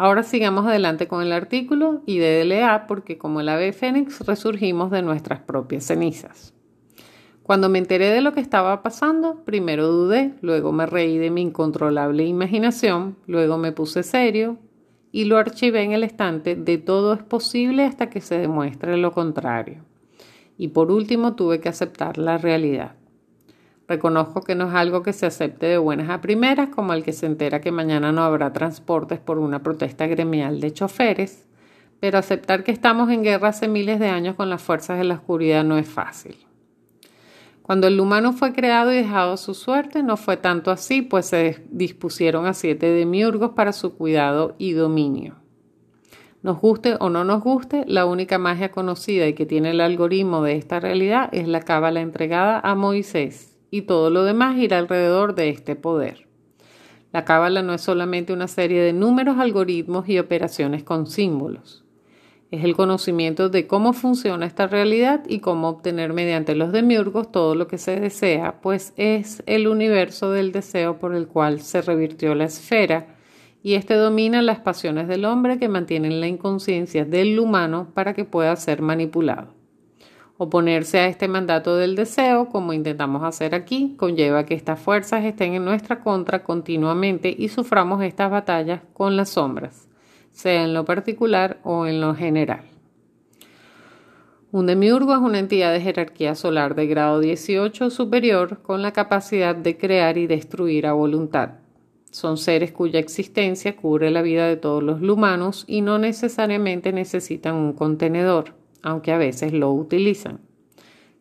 Ahora 0.00 0.22
sigamos 0.22 0.64
adelante 0.64 1.08
con 1.08 1.22
el 1.22 1.32
artículo 1.32 2.02
y 2.06 2.20
DLA 2.20 2.86
porque 2.86 3.18
como 3.18 3.40
el 3.40 3.48
ave 3.48 3.72
fénix 3.72 4.24
resurgimos 4.24 4.92
de 4.92 5.02
nuestras 5.02 5.40
propias 5.40 5.84
cenizas. 5.84 6.54
Cuando 7.42 7.68
me 7.68 7.78
enteré 7.78 8.10
de 8.10 8.20
lo 8.20 8.32
que 8.32 8.40
estaba 8.40 8.80
pasando, 8.84 9.42
primero 9.44 9.88
dudé, 9.88 10.34
luego 10.40 10.70
me 10.70 10.86
reí 10.86 11.18
de 11.18 11.30
mi 11.30 11.42
incontrolable 11.42 12.24
imaginación, 12.24 13.16
luego 13.26 13.58
me 13.58 13.72
puse 13.72 14.04
serio 14.04 14.58
y 15.10 15.24
lo 15.24 15.36
archivé 15.36 15.82
en 15.82 15.90
el 15.90 16.04
estante 16.04 16.54
de 16.54 16.78
todo 16.78 17.14
es 17.14 17.24
posible 17.24 17.84
hasta 17.84 18.08
que 18.08 18.20
se 18.20 18.38
demuestre 18.38 18.98
lo 18.98 19.10
contrario. 19.10 19.82
Y 20.56 20.68
por 20.68 20.92
último 20.92 21.34
tuve 21.34 21.58
que 21.58 21.70
aceptar 21.70 22.18
la 22.18 22.38
realidad. 22.38 22.97
Reconozco 23.88 24.42
que 24.42 24.54
no 24.54 24.68
es 24.68 24.74
algo 24.74 25.02
que 25.02 25.14
se 25.14 25.24
acepte 25.24 25.64
de 25.64 25.78
buenas 25.78 26.10
a 26.10 26.20
primeras, 26.20 26.68
como 26.68 26.92
el 26.92 27.02
que 27.02 27.14
se 27.14 27.24
entera 27.24 27.62
que 27.62 27.72
mañana 27.72 28.12
no 28.12 28.22
habrá 28.22 28.52
transportes 28.52 29.18
por 29.18 29.38
una 29.38 29.62
protesta 29.62 30.06
gremial 30.06 30.60
de 30.60 30.74
choferes, 30.74 31.46
pero 31.98 32.18
aceptar 32.18 32.64
que 32.64 32.70
estamos 32.70 33.10
en 33.10 33.22
guerra 33.22 33.48
hace 33.48 33.66
miles 33.66 33.98
de 33.98 34.08
años 34.08 34.36
con 34.36 34.50
las 34.50 34.60
fuerzas 34.60 34.98
de 34.98 35.04
la 35.04 35.14
oscuridad 35.14 35.64
no 35.64 35.78
es 35.78 35.88
fácil. 35.88 36.36
Cuando 37.62 37.86
el 37.86 37.98
humano 37.98 38.34
fue 38.34 38.52
creado 38.52 38.92
y 38.92 38.96
dejado 38.96 39.32
a 39.32 39.36
su 39.38 39.54
suerte, 39.54 40.02
no 40.02 40.18
fue 40.18 40.36
tanto 40.36 40.70
así, 40.70 41.00
pues 41.00 41.24
se 41.24 41.64
dispusieron 41.70 42.44
a 42.44 42.52
siete 42.52 42.90
demiurgos 42.90 43.52
para 43.52 43.72
su 43.72 43.94
cuidado 43.94 44.54
y 44.58 44.72
dominio. 44.72 45.36
Nos 46.42 46.60
guste 46.60 46.96
o 47.00 47.08
no 47.08 47.24
nos 47.24 47.42
guste, 47.42 47.84
la 47.86 48.04
única 48.04 48.36
magia 48.36 48.70
conocida 48.70 49.26
y 49.26 49.32
que 49.32 49.46
tiene 49.46 49.70
el 49.70 49.80
algoritmo 49.80 50.42
de 50.42 50.56
esta 50.56 50.78
realidad 50.78 51.30
es 51.32 51.48
la 51.48 51.62
cábala 51.62 52.00
entregada 52.00 52.60
a 52.60 52.74
Moisés 52.74 53.57
y 53.70 53.82
todo 53.82 54.10
lo 54.10 54.24
demás 54.24 54.56
irá 54.56 54.78
alrededor 54.78 55.34
de 55.34 55.50
este 55.50 55.76
poder. 55.76 56.26
La 57.12 57.24
cábala 57.24 57.62
no 57.62 57.72
es 57.74 57.80
solamente 57.80 58.32
una 58.32 58.48
serie 58.48 58.82
de 58.82 58.92
números, 58.92 59.38
algoritmos 59.38 60.08
y 60.08 60.18
operaciones 60.18 60.84
con 60.84 61.06
símbolos. 61.06 61.84
Es 62.50 62.64
el 62.64 62.74
conocimiento 62.74 63.50
de 63.50 63.66
cómo 63.66 63.92
funciona 63.92 64.46
esta 64.46 64.66
realidad 64.66 65.22
y 65.28 65.40
cómo 65.40 65.68
obtener 65.68 66.14
mediante 66.14 66.54
los 66.54 66.72
demiurgos 66.72 67.30
todo 67.30 67.54
lo 67.54 67.68
que 67.68 67.76
se 67.76 68.00
desea, 68.00 68.60
pues 68.62 68.94
es 68.96 69.42
el 69.46 69.68
universo 69.68 70.30
del 70.30 70.52
deseo 70.52 70.98
por 70.98 71.14
el 71.14 71.26
cual 71.28 71.60
se 71.60 71.82
revirtió 71.82 72.34
la 72.34 72.44
esfera 72.44 73.18
y 73.62 73.74
este 73.74 73.94
domina 73.94 74.40
las 74.40 74.60
pasiones 74.60 75.08
del 75.08 75.26
hombre 75.26 75.58
que 75.58 75.68
mantienen 75.68 76.20
la 76.20 76.26
inconsciencia 76.26 77.04
del 77.04 77.38
humano 77.38 77.90
para 77.92 78.14
que 78.14 78.24
pueda 78.24 78.56
ser 78.56 78.80
manipulado. 78.80 79.57
Oponerse 80.40 81.00
a 81.00 81.08
este 81.08 81.26
mandato 81.26 81.76
del 81.76 81.96
deseo, 81.96 82.48
como 82.48 82.72
intentamos 82.72 83.24
hacer 83.24 83.56
aquí, 83.56 83.96
conlleva 83.96 84.46
que 84.46 84.54
estas 84.54 84.78
fuerzas 84.78 85.24
estén 85.24 85.54
en 85.54 85.64
nuestra 85.64 85.98
contra 85.98 86.44
continuamente 86.44 87.34
y 87.36 87.48
suframos 87.48 88.04
estas 88.04 88.30
batallas 88.30 88.82
con 88.92 89.16
las 89.16 89.30
sombras, 89.30 89.88
sea 90.30 90.62
en 90.62 90.74
lo 90.74 90.84
particular 90.84 91.58
o 91.64 91.86
en 91.86 92.00
lo 92.00 92.14
general. 92.14 92.60
Un 94.52 94.66
demiurgo 94.66 95.12
es 95.12 95.18
una 95.18 95.40
entidad 95.40 95.72
de 95.72 95.80
jerarquía 95.80 96.36
solar 96.36 96.76
de 96.76 96.86
grado 96.86 97.18
18 97.18 97.90
superior 97.90 98.62
con 98.62 98.80
la 98.80 98.92
capacidad 98.92 99.56
de 99.56 99.76
crear 99.76 100.18
y 100.18 100.28
destruir 100.28 100.86
a 100.86 100.92
voluntad. 100.92 101.54
Son 102.12 102.36
seres 102.36 102.70
cuya 102.70 103.00
existencia 103.00 103.74
cubre 103.74 104.12
la 104.12 104.22
vida 104.22 104.46
de 104.46 104.56
todos 104.56 104.84
los 104.84 105.02
humanos 105.02 105.64
y 105.66 105.80
no 105.80 105.98
necesariamente 105.98 106.92
necesitan 106.92 107.56
un 107.56 107.72
contenedor 107.72 108.57
aunque 108.82 109.12
a 109.12 109.18
veces 109.18 109.52
lo 109.52 109.72
utilizan. 109.72 110.40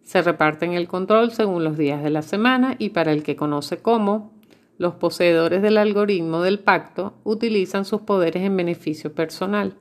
Se 0.04 0.22
reparten 0.22 0.74
el 0.74 0.88
control 0.88 1.32
según 1.32 1.64
los 1.64 1.78
días 1.78 2.02
de 2.02 2.10
la 2.10 2.22
semana 2.22 2.76
y 2.80 2.90
para 2.90 3.12
el 3.12 3.24
que 3.24 3.36
conoce 3.36 3.78
cómo, 3.78 4.38
los 4.78 4.96
poseedores 4.96 5.62
del 5.62 5.78
algoritmo 5.78 6.42
del 6.42 6.60
pacto 6.60 7.14
utilizan 7.24 7.84
sus 7.84 8.02
poderes 8.02 8.44
en 8.44 8.56
beneficio 8.56 9.14
personal, 9.14 9.76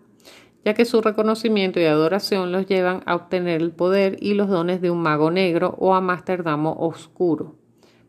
ya 0.65 0.75
que 0.75 0.85
su 0.85 1.01
reconocimiento 1.01 1.79
y 1.79 1.85
adoración 1.85 2.51
los 2.51 2.67
llevan 2.67 3.03
a 3.07 3.15
obtener 3.15 3.61
el 3.61 3.73
poder 3.73 4.17
y 4.21 4.35
los 4.35 4.49
dones 4.49 4.81
de 4.81 4.91
un 4.91 5.01
mago 5.01 5.31
negro 5.31 5.77
o 5.79 5.95
amasterdamo 5.95 6.75
oscuro, 6.81 7.55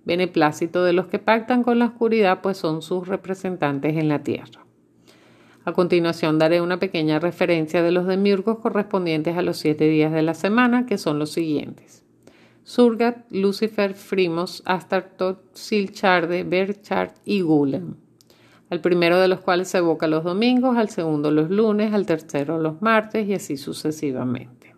beneplácito 0.05 0.83
de 0.83 0.93
los 0.93 1.07
que 1.07 1.19
pactan 1.19 1.61
con 1.61 1.77
la 1.77 1.85
oscuridad 1.85 2.41
pues 2.41 2.57
son 2.57 2.81
sus 2.81 3.07
representantes 3.07 3.95
en 3.95 4.07
la 4.07 4.23
tierra. 4.23 4.66
A 5.67 5.73
continuación 5.73 6.39
daré 6.39 6.61
una 6.61 6.79
pequeña 6.79 7.19
referencia 7.19 7.83
de 7.83 7.91
los 7.91 8.07
demiurgos 8.07 8.59
correspondientes 8.59 9.35
a 9.35 9.41
los 9.41 9.57
siete 9.57 9.83
días 9.89 10.13
de 10.13 10.21
la 10.21 10.33
semana, 10.33 10.85
que 10.85 10.97
son 10.97 11.19
los 11.19 11.33
siguientes. 11.33 12.05
Surgat, 12.63 13.29
Lucifer, 13.31 13.93
Frimos, 13.93 14.63
Astartot, 14.63 15.53
Silcharde, 15.53 16.45
Berchard 16.45 17.15
y 17.25 17.41
Gulem. 17.41 17.95
Al 18.69 18.79
primero 18.79 19.19
de 19.19 19.27
los 19.27 19.41
cuales 19.41 19.67
se 19.67 19.79
evoca 19.79 20.07
los 20.07 20.23
domingos, 20.23 20.77
al 20.77 20.87
segundo 20.87 21.31
los 21.31 21.49
lunes, 21.49 21.93
al 21.93 22.05
tercero 22.05 22.59
los 22.59 22.81
martes 22.81 23.27
y 23.27 23.33
así 23.33 23.57
sucesivamente. 23.57 24.73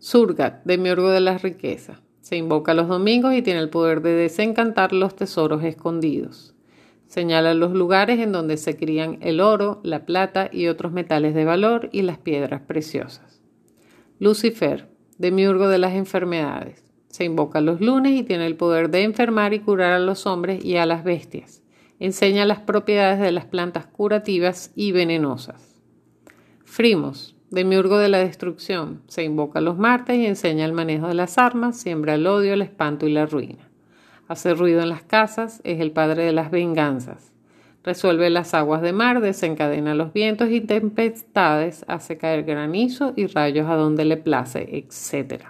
Surgat, 0.00 0.64
demiurgo 0.64 1.10
de 1.10 1.20
las 1.20 1.42
riquezas. 1.42 2.02
Se 2.22 2.34
invoca 2.34 2.74
los 2.74 2.88
domingos 2.88 3.34
y 3.34 3.42
tiene 3.42 3.60
el 3.60 3.70
poder 3.70 4.02
de 4.02 4.14
desencantar 4.14 4.92
los 4.92 5.14
tesoros 5.14 5.62
escondidos. 5.62 6.53
Señala 7.14 7.54
los 7.54 7.70
lugares 7.70 8.18
en 8.18 8.32
donde 8.32 8.56
se 8.56 8.76
crían 8.76 9.18
el 9.20 9.40
oro, 9.40 9.78
la 9.84 10.04
plata 10.04 10.50
y 10.52 10.66
otros 10.66 10.90
metales 10.90 11.32
de 11.32 11.44
valor 11.44 11.88
y 11.92 12.02
las 12.02 12.18
piedras 12.18 12.62
preciosas. 12.62 13.40
Lucifer, 14.18 14.88
demiurgo 15.16 15.68
de 15.68 15.78
las 15.78 15.92
enfermedades. 15.92 16.82
Se 17.06 17.22
invoca 17.22 17.60
los 17.60 17.80
lunes 17.80 18.14
y 18.18 18.24
tiene 18.24 18.46
el 18.46 18.56
poder 18.56 18.90
de 18.90 19.04
enfermar 19.04 19.54
y 19.54 19.60
curar 19.60 19.92
a 19.92 20.00
los 20.00 20.26
hombres 20.26 20.64
y 20.64 20.76
a 20.76 20.86
las 20.86 21.04
bestias. 21.04 21.62
Enseña 22.00 22.46
las 22.46 22.58
propiedades 22.58 23.20
de 23.20 23.30
las 23.30 23.44
plantas 23.44 23.86
curativas 23.86 24.72
y 24.74 24.90
venenosas. 24.90 25.80
Frimos, 26.64 27.36
demiurgo 27.48 27.98
de 27.98 28.08
la 28.08 28.18
destrucción. 28.18 29.02
Se 29.06 29.22
invoca 29.22 29.60
los 29.60 29.78
martes 29.78 30.16
y 30.16 30.26
enseña 30.26 30.64
el 30.64 30.72
manejo 30.72 31.06
de 31.06 31.14
las 31.14 31.38
armas, 31.38 31.78
siembra 31.78 32.16
el 32.16 32.26
odio, 32.26 32.54
el 32.54 32.62
espanto 32.62 33.06
y 33.06 33.12
la 33.12 33.24
ruina 33.26 33.63
hace 34.28 34.54
ruido 34.54 34.82
en 34.82 34.88
las 34.88 35.02
casas, 35.02 35.60
es 35.64 35.80
el 35.80 35.92
padre 35.92 36.24
de 36.24 36.32
las 36.32 36.50
venganzas. 36.50 37.32
Resuelve 37.84 38.30
las 38.30 38.54
aguas 38.54 38.80
de 38.80 38.94
mar, 38.94 39.20
desencadena 39.20 39.94
los 39.94 40.14
vientos 40.14 40.50
y 40.50 40.62
tempestades, 40.62 41.84
hace 41.86 42.16
caer 42.16 42.44
granizo 42.44 43.12
y 43.14 43.26
rayos 43.26 43.68
a 43.68 43.74
donde 43.74 44.06
le 44.06 44.16
place, 44.16 44.66
etc. 44.72 45.44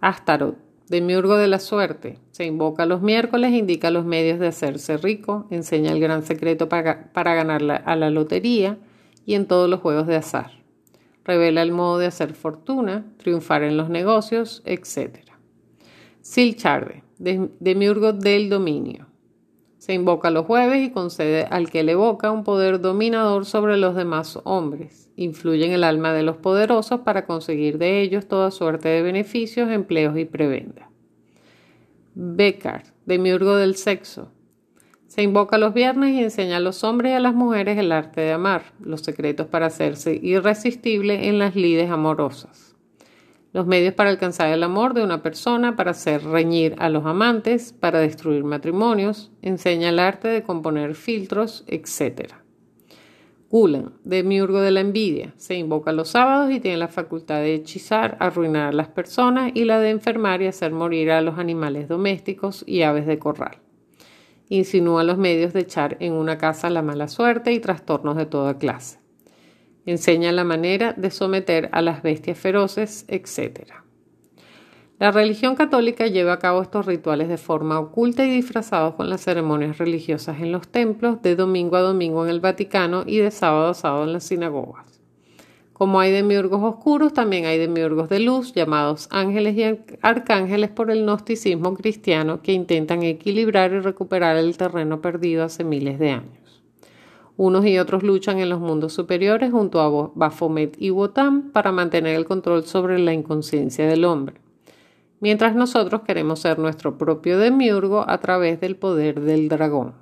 Astaroth, 0.00 0.58
demiurgo 0.88 1.36
de 1.36 1.48
la 1.48 1.60
suerte, 1.60 2.18
se 2.30 2.44
invoca 2.44 2.84
los 2.84 3.00
miércoles, 3.00 3.52
indica 3.52 3.90
los 3.90 4.04
medios 4.04 4.38
de 4.38 4.48
hacerse 4.48 4.98
rico, 4.98 5.46
enseña 5.50 5.92
el 5.92 6.00
gran 6.00 6.22
secreto 6.24 6.68
para, 6.68 7.10
para 7.12 7.34
ganar 7.34 7.82
a 7.84 7.96
la 7.96 8.10
lotería 8.10 8.76
y 9.24 9.34
en 9.34 9.46
todos 9.46 9.68
los 9.68 9.80
juegos 9.80 10.06
de 10.06 10.16
azar. 10.16 10.52
Revela 11.24 11.62
el 11.62 11.72
modo 11.72 11.98
de 11.98 12.06
hacer 12.06 12.34
fortuna, 12.34 13.04
triunfar 13.18 13.62
en 13.62 13.76
los 13.76 13.88
negocios, 13.88 14.62
etc. 14.64 15.27
Silcharde, 16.30 17.04
demiurgo 17.18 18.12
del 18.12 18.50
dominio. 18.50 19.06
Se 19.78 19.94
invoca 19.94 20.30
los 20.30 20.44
jueves 20.44 20.86
y 20.86 20.90
concede 20.90 21.44
al 21.44 21.70
que 21.70 21.82
le 21.82 21.92
evoca 21.92 22.30
un 22.30 22.44
poder 22.44 22.82
dominador 22.82 23.46
sobre 23.46 23.78
los 23.78 23.94
demás 23.94 24.38
hombres. 24.44 25.10
Influye 25.16 25.64
en 25.64 25.72
el 25.72 25.84
alma 25.84 26.12
de 26.12 26.22
los 26.22 26.36
poderosos 26.36 27.00
para 27.00 27.24
conseguir 27.24 27.78
de 27.78 28.02
ellos 28.02 28.28
toda 28.28 28.50
suerte 28.50 28.90
de 28.90 29.00
beneficios, 29.00 29.70
empleos 29.70 30.18
y 30.18 30.26
prebenda. 30.26 30.90
Bekar, 32.14 32.82
demiurgo 33.06 33.56
del 33.56 33.76
sexo. 33.76 34.30
Se 35.06 35.22
invoca 35.22 35.56
los 35.56 35.72
viernes 35.72 36.12
y 36.12 36.22
enseña 36.22 36.58
a 36.58 36.60
los 36.60 36.84
hombres 36.84 37.12
y 37.12 37.14
a 37.14 37.20
las 37.20 37.34
mujeres 37.34 37.78
el 37.78 37.90
arte 37.90 38.20
de 38.20 38.32
amar, 38.32 38.74
los 38.80 39.00
secretos 39.00 39.46
para 39.46 39.64
hacerse 39.64 40.20
irresistible 40.22 41.28
en 41.28 41.38
las 41.38 41.56
lides 41.56 41.90
amorosas. 41.90 42.67
Los 43.52 43.66
medios 43.66 43.94
para 43.94 44.10
alcanzar 44.10 44.52
el 44.52 44.62
amor 44.62 44.94
de 44.94 45.02
una 45.02 45.22
persona, 45.22 45.74
para 45.74 45.92
hacer 45.92 46.22
reñir 46.24 46.74
a 46.78 46.88
los 46.88 47.06
amantes, 47.06 47.72
para 47.72 48.00
destruir 48.00 48.44
matrimonios, 48.44 49.30
enseña 49.42 49.88
el 49.88 49.98
arte 49.98 50.28
de 50.28 50.42
componer 50.42 50.94
filtros, 50.94 51.64
etc. 51.66 52.32
Gulen, 53.50 53.92
demiurgo 54.04 54.60
de 54.60 54.70
la 54.70 54.80
envidia, 54.80 55.32
se 55.36 55.54
invoca 55.54 55.92
los 55.92 56.10
sábados 56.10 56.50
y 56.50 56.60
tiene 56.60 56.76
la 56.76 56.88
facultad 56.88 57.40
de 57.40 57.54
hechizar, 57.54 58.18
arruinar 58.20 58.68
a 58.68 58.72
las 58.72 58.88
personas 58.88 59.52
y 59.54 59.64
la 59.64 59.80
de 59.80 59.90
enfermar 59.90 60.42
y 60.42 60.46
hacer 60.46 60.72
morir 60.72 61.10
a 61.10 61.22
los 61.22 61.38
animales 61.38 61.88
domésticos 61.88 62.62
y 62.66 62.82
aves 62.82 63.06
de 63.06 63.18
corral 63.18 63.58
insinúa 64.48 65.04
los 65.04 65.18
medios 65.18 65.52
de 65.52 65.60
echar 65.60 65.96
en 66.00 66.14
una 66.14 66.38
casa 66.38 66.70
la 66.70 66.82
mala 66.82 67.08
suerte 67.08 67.52
y 67.52 67.60
trastornos 67.60 68.16
de 68.16 68.26
toda 68.26 68.58
clase. 68.58 68.98
Enseña 69.88 70.32
la 70.32 70.44
manera 70.44 70.92
de 70.92 71.10
someter 71.10 71.70
a 71.72 71.80
las 71.80 72.02
bestias 72.02 72.36
feroces, 72.36 73.06
etc. 73.08 73.72
La 74.98 75.12
religión 75.12 75.56
católica 75.56 76.06
lleva 76.08 76.34
a 76.34 76.38
cabo 76.38 76.60
estos 76.60 76.84
rituales 76.84 77.30
de 77.30 77.38
forma 77.38 77.80
oculta 77.80 78.26
y 78.26 78.30
disfrazados 78.30 78.96
con 78.96 79.08
las 79.08 79.22
ceremonias 79.22 79.78
religiosas 79.78 80.42
en 80.42 80.52
los 80.52 80.68
templos, 80.68 81.22
de 81.22 81.36
domingo 81.36 81.76
a 81.76 81.80
domingo 81.80 82.22
en 82.22 82.28
el 82.28 82.40
Vaticano 82.40 83.04
y 83.06 83.16
de 83.16 83.30
sábado 83.30 83.70
a 83.70 83.72
sábado 83.72 84.04
en 84.04 84.12
las 84.12 84.24
sinagogas. 84.24 85.00
Como 85.72 86.00
hay 86.00 86.12
demiurgos 86.12 86.62
oscuros, 86.62 87.14
también 87.14 87.46
hay 87.46 87.56
demiurgos 87.56 88.10
de 88.10 88.20
luz, 88.20 88.52
llamados 88.52 89.08
ángeles 89.10 89.56
y 89.56 89.96
arcángeles 90.02 90.68
por 90.68 90.90
el 90.90 91.04
gnosticismo 91.04 91.72
cristiano, 91.72 92.42
que 92.42 92.52
intentan 92.52 93.02
equilibrar 93.04 93.72
y 93.72 93.80
recuperar 93.80 94.36
el 94.36 94.54
terreno 94.58 95.00
perdido 95.00 95.44
hace 95.44 95.64
miles 95.64 95.98
de 95.98 96.10
años. 96.10 96.47
Unos 97.38 97.64
y 97.66 97.78
otros 97.78 98.02
luchan 98.02 98.40
en 98.40 98.48
los 98.48 98.58
mundos 98.58 98.92
superiores 98.92 99.52
junto 99.52 99.80
a 99.80 100.10
Baphomet 100.16 100.74
y 100.76 100.90
Wotan 100.90 101.52
para 101.52 101.70
mantener 101.70 102.16
el 102.16 102.24
control 102.24 102.64
sobre 102.64 102.98
la 102.98 103.12
inconsciencia 103.12 103.86
del 103.86 104.04
hombre, 104.04 104.40
mientras 105.20 105.54
nosotros 105.54 106.00
queremos 106.00 106.40
ser 106.40 106.58
nuestro 106.58 106.98
propio 106.98 107.38
demiurgo 107.38 108.04
a 108.10 108.18
través 108.18 108.60
del 108.60 108.74
poder 108.74 109.20
del 109.20 109.48
dragón. 109.48 109.94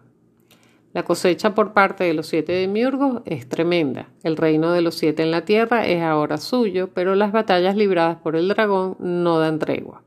La 0.95 1.03
cosecha 1.03 1.55
por 1.55 1.75
parte 1.75 2.05
de 2.05 2.15
los 2.15 2.27
siete 2.27 2.53
demiurgos 2.53 3.21
es 3.27 3.47
tremenda. 3.47 4.09
El 4.23 4.39
reino 4.39 4.73
de 4.73 4.81
los 4.81 4.95
siete 4.95 5.23
en 5.23 5.31
la 5.31 5.45
tierra 5.45 5.87
es 5.87 6.01
ahora 6.01 6.39
suyo, 6.39 6.89
pero 6.95 7.15
las 7.17 7.33
batallas 7.33 7.77
libradas 7.77 8.17
por 8.17 8.35
el 8.35 8.49
dragón 8.49 8.97
no 8.99 9.39
dan 9.39 9.59
tregua. 9.59 10.06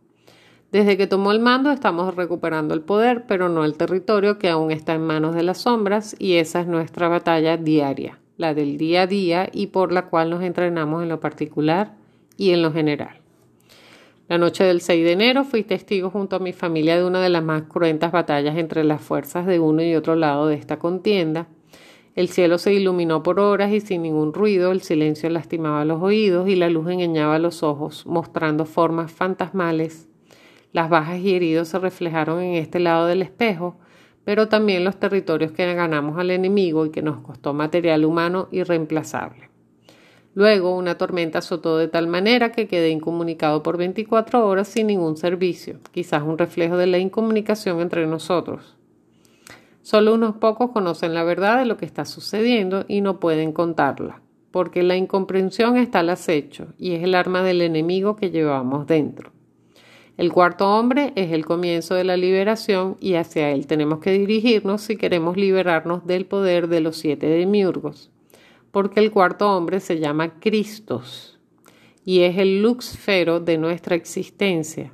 Desde 0.72 0.98
que 0.98 1.08
tomó 1.08 1.32
el 1.32 1.40
mando 1.40 1.72
estamos 1.72 2.16
recuperando 2.16 2.76
el 2.76 2.82
poder, 2.82 3.26
pero 3.28 3.50
no 3.50 3.66
el 3.66 3.76
territorio 3.76 4.38
que 4.38 4.50
aún 4.50 4.70
está 4.70 4.94
en 4.94 5.02
manos 5.02 5.34
de 5.34 5.42
las 5.42 5.60
sombras 5.60 6.16
y 6.20 6.36
esa 6.36 6.62
es 6.62 6.68
nuestra 6.68 7.08
batalla 7.08 7.58
diaria, 7.58 8.20
la 8.38 8.54
del 8.54 8.78
día 8.78 9.04
a 9.04 9.08
día 9.08 9.50
y 9.52 9.68
por 9.68 9.92
la 9.92 10.06
cual 10.10 10.30
nos 10.30 10.44
entrenamos 10.44 11.02
en 11.02 11.10
lo 11.10 11.20
particular 11.20 11.96
y 12.38 12.52
en 12.52 12.62
lo 12.62 12.72
general. 12.72 13.20
La 14.28 14.38
noche 14.38 14.64
del 14.64 14.82
6 14.82 15.04
de 15.04 15.12
enero 15.14 15.44
fui 15.44 15.64
testigo 15.64 16.12
junto 16.12 16.36
a 16.36 16.40
mi 16.40 16.54
familia 16.54 16.98
de 16.98 17.04
una 17.04 17.20
de 17.20 17.30
las 17.30 17.44
más 17.44 17.64
cruentas 17.64 18.12
batallas 18.12 18.56
entre 18.56 18.84
las 18.84 19.02
fuerzas 19.02 19.48
de 19.48 19.60
uno 19.60 19.82
y 19.82 19.96
otro 19.96 20.16
lado 20.16 20.46
de 20.46 20.54
esta 20.54 20.78
contienda. 20.78 21.48
El 22.14 22.30
cielo 22.30 22.60
se 22.60 22.76
iluminó 22.76 23.24
por 23.24 23.40
horas 23.40 23.72
y 23.72 23.82
sin 23.82 24.04
ningún 24.04 24.34
ruido, 24.34 24.72
el 24.72 24.82
silencio 24.82 25.32
lastimaba 25.32 25.84
los 25.84 26.00
oídos 26.04 26.48
y 26.48 26.56
la 26.56 26.70
luz 26.70 26.88
engañaba 26.92 27.40
los 27.40 27.64
ojos, 27.64 28.06
mostrando 28.06 28.66
formas 28.66 29.12
fantasmales. 29.12 30.09
Las 30.72 30.90
bajas 30.90 31.20
y 31.20 31.36
heridos 31.36 31.70
se 31.70 31.80
reflejaron 31.80 32.42
en 32.42 32.56
este 32.56 32.80
lado 32.80 33.08
del 33.08 33.24
espejo, 33.24 33.78
pero 34.24 34.48
también 34.48 34.84
los 34.84 35.00
territorios 35.00 35.52
que 35.52 35.74
ganamos 35.74 36.20
al 36.20 36.30
enemigo 36.30 36.86
y 36.86 36.92
que 36.92 37.02
nos 37.02 37.22
costó 37.22 37.54
material 37.54 38.06
humano 38.06 38.48
irreemplazable. 38.52 39.50
Luego 40.36 40.76
una 40.76 40.96
tormenta 40.96 41.40
azotó 41.40 41.78
de 41.78 41.88
tal 41.88 42.08
manera 42.08 42.52
que 42.52 42.68
quedé 42.68 42.92
incomunicado 42.92 43.64
por 43.64 43.78
24 43.78 44.46
horas 44.46 44.68
sin 44.68 44.88
ningún 44.88 45.18
servicio, 45.18 45.80
quizás 45.92 46.22
un 46.22 46.38
reflejo 46.38 46.78
de 46.78 46.86
la 46.86 47.00
incomunicación 47.00 47.82
entre 47.82 48.06
nosotros. 48.06 48.78
Solo 49.82 50.14
unos 50.14 50.36
pocos 50.36 50.70
conocen 50.70 51.16
la 51.16 51.24
verdad 51.24 51.58
de 51.58 51.66
lo 51.66 51.78
que 51.78 51.86
está 51.86 52.06
sucediendo 52.06 52.86
y 52.88 53.02
no 53.02 53.20
pueden 53.20 53.52
contarla, 53.54 54.22
porque 54.52 54.84
la 54.84 54.96
incomprensión 54.96 55.78
está 55.78 56.02
al 56.02 56.12
acecho 56.12 56.68
y 56.78 56.94
es 56.94 57.04
el 57.04 57.16
arma 57.16 57.42
del 57.42 57.64
enemigo 57.64 58.16
que 58.16 58.30
llevamos 58.30 58.86
dentro. 58.86 59.32
El 60.20 60.34
cuarto 60.34 60.70
hombre 60.76 61.14
es 61.16 61.32
el 61.32 61.46
comienzo 61.46 61.96
de 61.96 62.04
la 62.04 62.18
liberación 62.18 62.98
y 63.00 63.14
hacia 63.14 63.52
él 63.52 63.68
tenemos 63.68 64.00
que 64.00 64.12
dirigirnos 64.12 64.82
si 64.82 64.98
queremos 64.98 65.38
liberarnos 65.38 66.06
del 66.06 66.26
poder 66.26 66.68
de 66.68 66.82
los 66.82 66.98
siete 66.98 67.28
demiurgos 67.28 68.12
porque 68.72 69.00
el 69.00 69.12
cuarto 69.12 69.50
hombre 69.56 69.80
se 69.80 69.98
llama 69.98 70.42
Cristos 70.42 71.40
y 72.04 72.24
es 72.24 72.38
el 72.38 72.62
luxfero 72.62 73.40
de 73.40 73.58
nuestra 73.58 73.96
existencia, 73.96 74.92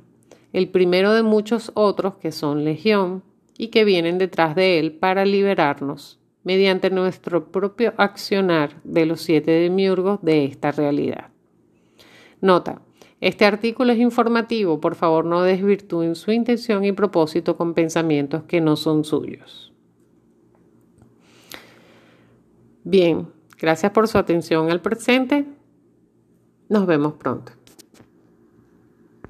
el 0.52 0.68
primero 0.68 1.12
de 1.12 1.24
muchos 1.24 1.72
otros 1.74 2.18
que 2.18 2.30
son 2.30 2.64
legión 2.64 3.24
y 3.58 3.68
que 3.68 3.84
vienen 3.84 4.18
detrás 4.18 4.54
de 4.54 4.78
él 4.78 4.92
para 4.92 5.24
liberarnos 5.24 6.20
mediante 6.44 6.88
nuestro 6.88 7.50
propio 7.50 7.94
accionar 7.96 8.80
de 8.84 9.06
los 9.06 9.22
siete 9.22 9.50
demiurgos 9.50 10.22
de 10.22 10.44
esta 10.44 10.70
realidad. 10.70 11.30
Nota, 12.40 12.82
este 13.20 13.44
artículo 13.44 13.92
es 13.92 13.98
informativo, 13.98 14.80
por 14.80 14.94
favor 14.94 15.24
no 15.24 15.42
desvirtúen 15.42 16.14
su 16.14 16.32
intención 16.32 16.84
y 16.84 16.92
propósito 16.92 17.56
con 17.56 17.74
pensamientos 17.74 18.44
que 18.44 18.60
no 18.60 18.76
son 18.76 19.04
suyos. 19.04 19.72
Bien, 22.84 23.28
Gracias 23.58 23.92
por 23.92 24.06
su 24.06 24.18
atención 24.18 24.70
al 24.70 24.80
presente. 24.80 25.46
Nos 26.68 26.86
vemos 26.86 27.14
pronto. 27.14 27.52